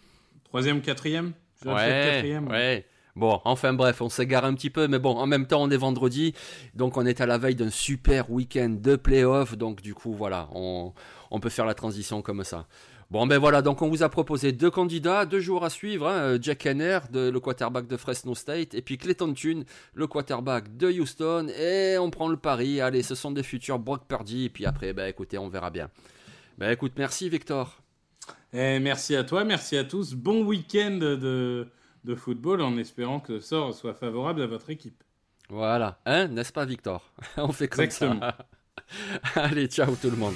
Troisième, 0.46 0.82
quatrième? 0.82 1.34
Ouais, 1.66 1.74
quatrième, 1.74 2.48
ouais. 2.48 2.86
Bon, 3.16 3.42
enfin 3.44 3.74
bref, 3.74 4.02
on 4.02 4.10
s'égare 4.10 4.46
un 4.46 4.54
petit 4.54 4.70
peu, 4.70 4.88
mais 4.88 5.00
bon, 5.00 5.16
en 5.18 5.26
même 5.26 5.46
temps, 5.46 5.62
on 5.62 5.70
est 5.70 5.78
vendredi, 5.78 6.34
donc 6.74 6.96
on 6.96 7.06
est 7.06 7.20
à 7.22 7.26
la 7.26 7.38
veille 7.38 7.56
d'un 7.56 7.70
super 7.70 8.32
week-end 8.32 8.70
de 8.80 8.96
playoffs, 8.96 9.58
donc 9.58 9.82
du 9.82 9.94
coup, 9.94 10.14
voilà, 10.14 10.48
on, 10.54 10.94
on 11.32 11.40
peut 11.40 11.50
faire 11.50 11.66
la 11.66 11.74
transition 11.74 12.22
comme 12.22 12.44
ça. 12.44 12.68
Bon, 13.12 13.26
ben 13.26 13.40
voilà, 13.40 13.64
donc 13.64 13.82
on 13.82 13.90
vous 13.90 14.04
a 14.04 14.10
proposé 14.10 14.52
deux 14.52 14.70
candidats, 14.70 15.26
deux 15.26 15.40
joueurs 15.40 15.64
à 15.64 15.72
suivre. 15.72 16.08
Hein, 16.08 16.18
euh, 16.18 16.40
Jack 16.40 16.68
Henner, 16.68 17.00
le 17.12 17.38
quarterback 17.40 17.88
de 17.88 17.98
Fresno 17.98 18.36
State, 18.36 18.76
et 18.76 18.84
puis 18.84 19.00
Clayton 19.00 19.34
Tune, 19.34 19.66
le 19.96 20.06
quarterback 20.06 20.78
de 20.78 20.92
Houston. 20.92 21.48
Et 21.58 21.98
on 21.98 22.12
prend 22.12 22.28
le 22.28 22.38
pari. 22.38 22.82
Allez, 22.82 23.02
ce 23.02 23.16
sont 23.16 23.32
des 23.32 23.42
futurs 23.42 23.80
Brock 23.80 24.04
Purdy. 24.08 24.46
Et 24.46 24.50
puis 24.50 24.68
après, 24.68 24.94
ben 24.94 25.08
écoutez, 25.08 25.40
on 25.40 25.50
verra 25.50 25.72
bien. 25.72 25.90
Ben 26.60 26.70
écoute, 26.70 26.94
merci 26.98 27.30
Victor. 27.30 27.82
Et 28.54 28.76
eh, 28.76 28.80
merci 28.80 29.16
à 29.16 29.24
toi, 29.24 29.44
merci 29.44 29.76
à 29.76 29.84
tous. 29.84 30.14
Bon 30.14 30.44
week-end 30.44 30.98
de, 31.00 31.68
de 32.04 32.16
football 32.16 32.62
en 32.62 32.78
espérant 32.78 33.20
que 33.20 33.34
le 33.34 33.40
sort 33.42 33.74
soit 33.74 33.96
favorable 33.96 34.44
à 34.44 34.48
votre 34.48 34.70
équipe. 34.70 35.04
Voilà, 35.50 36.00
hein, 36.06 36.28
n'est-ce 36.28 36.54
pas 36.54 36.66
Victor? 36.66 37.12
On 37.38 37.52
fait 37.52 37.68
comme 37.68 37.90
ça. 37.90 38.38
Allez, 39.34 39.66
ciao 39.66 39.96
tout 39.96 40.12
le 40.12 40.18
monde. 40.18 40.36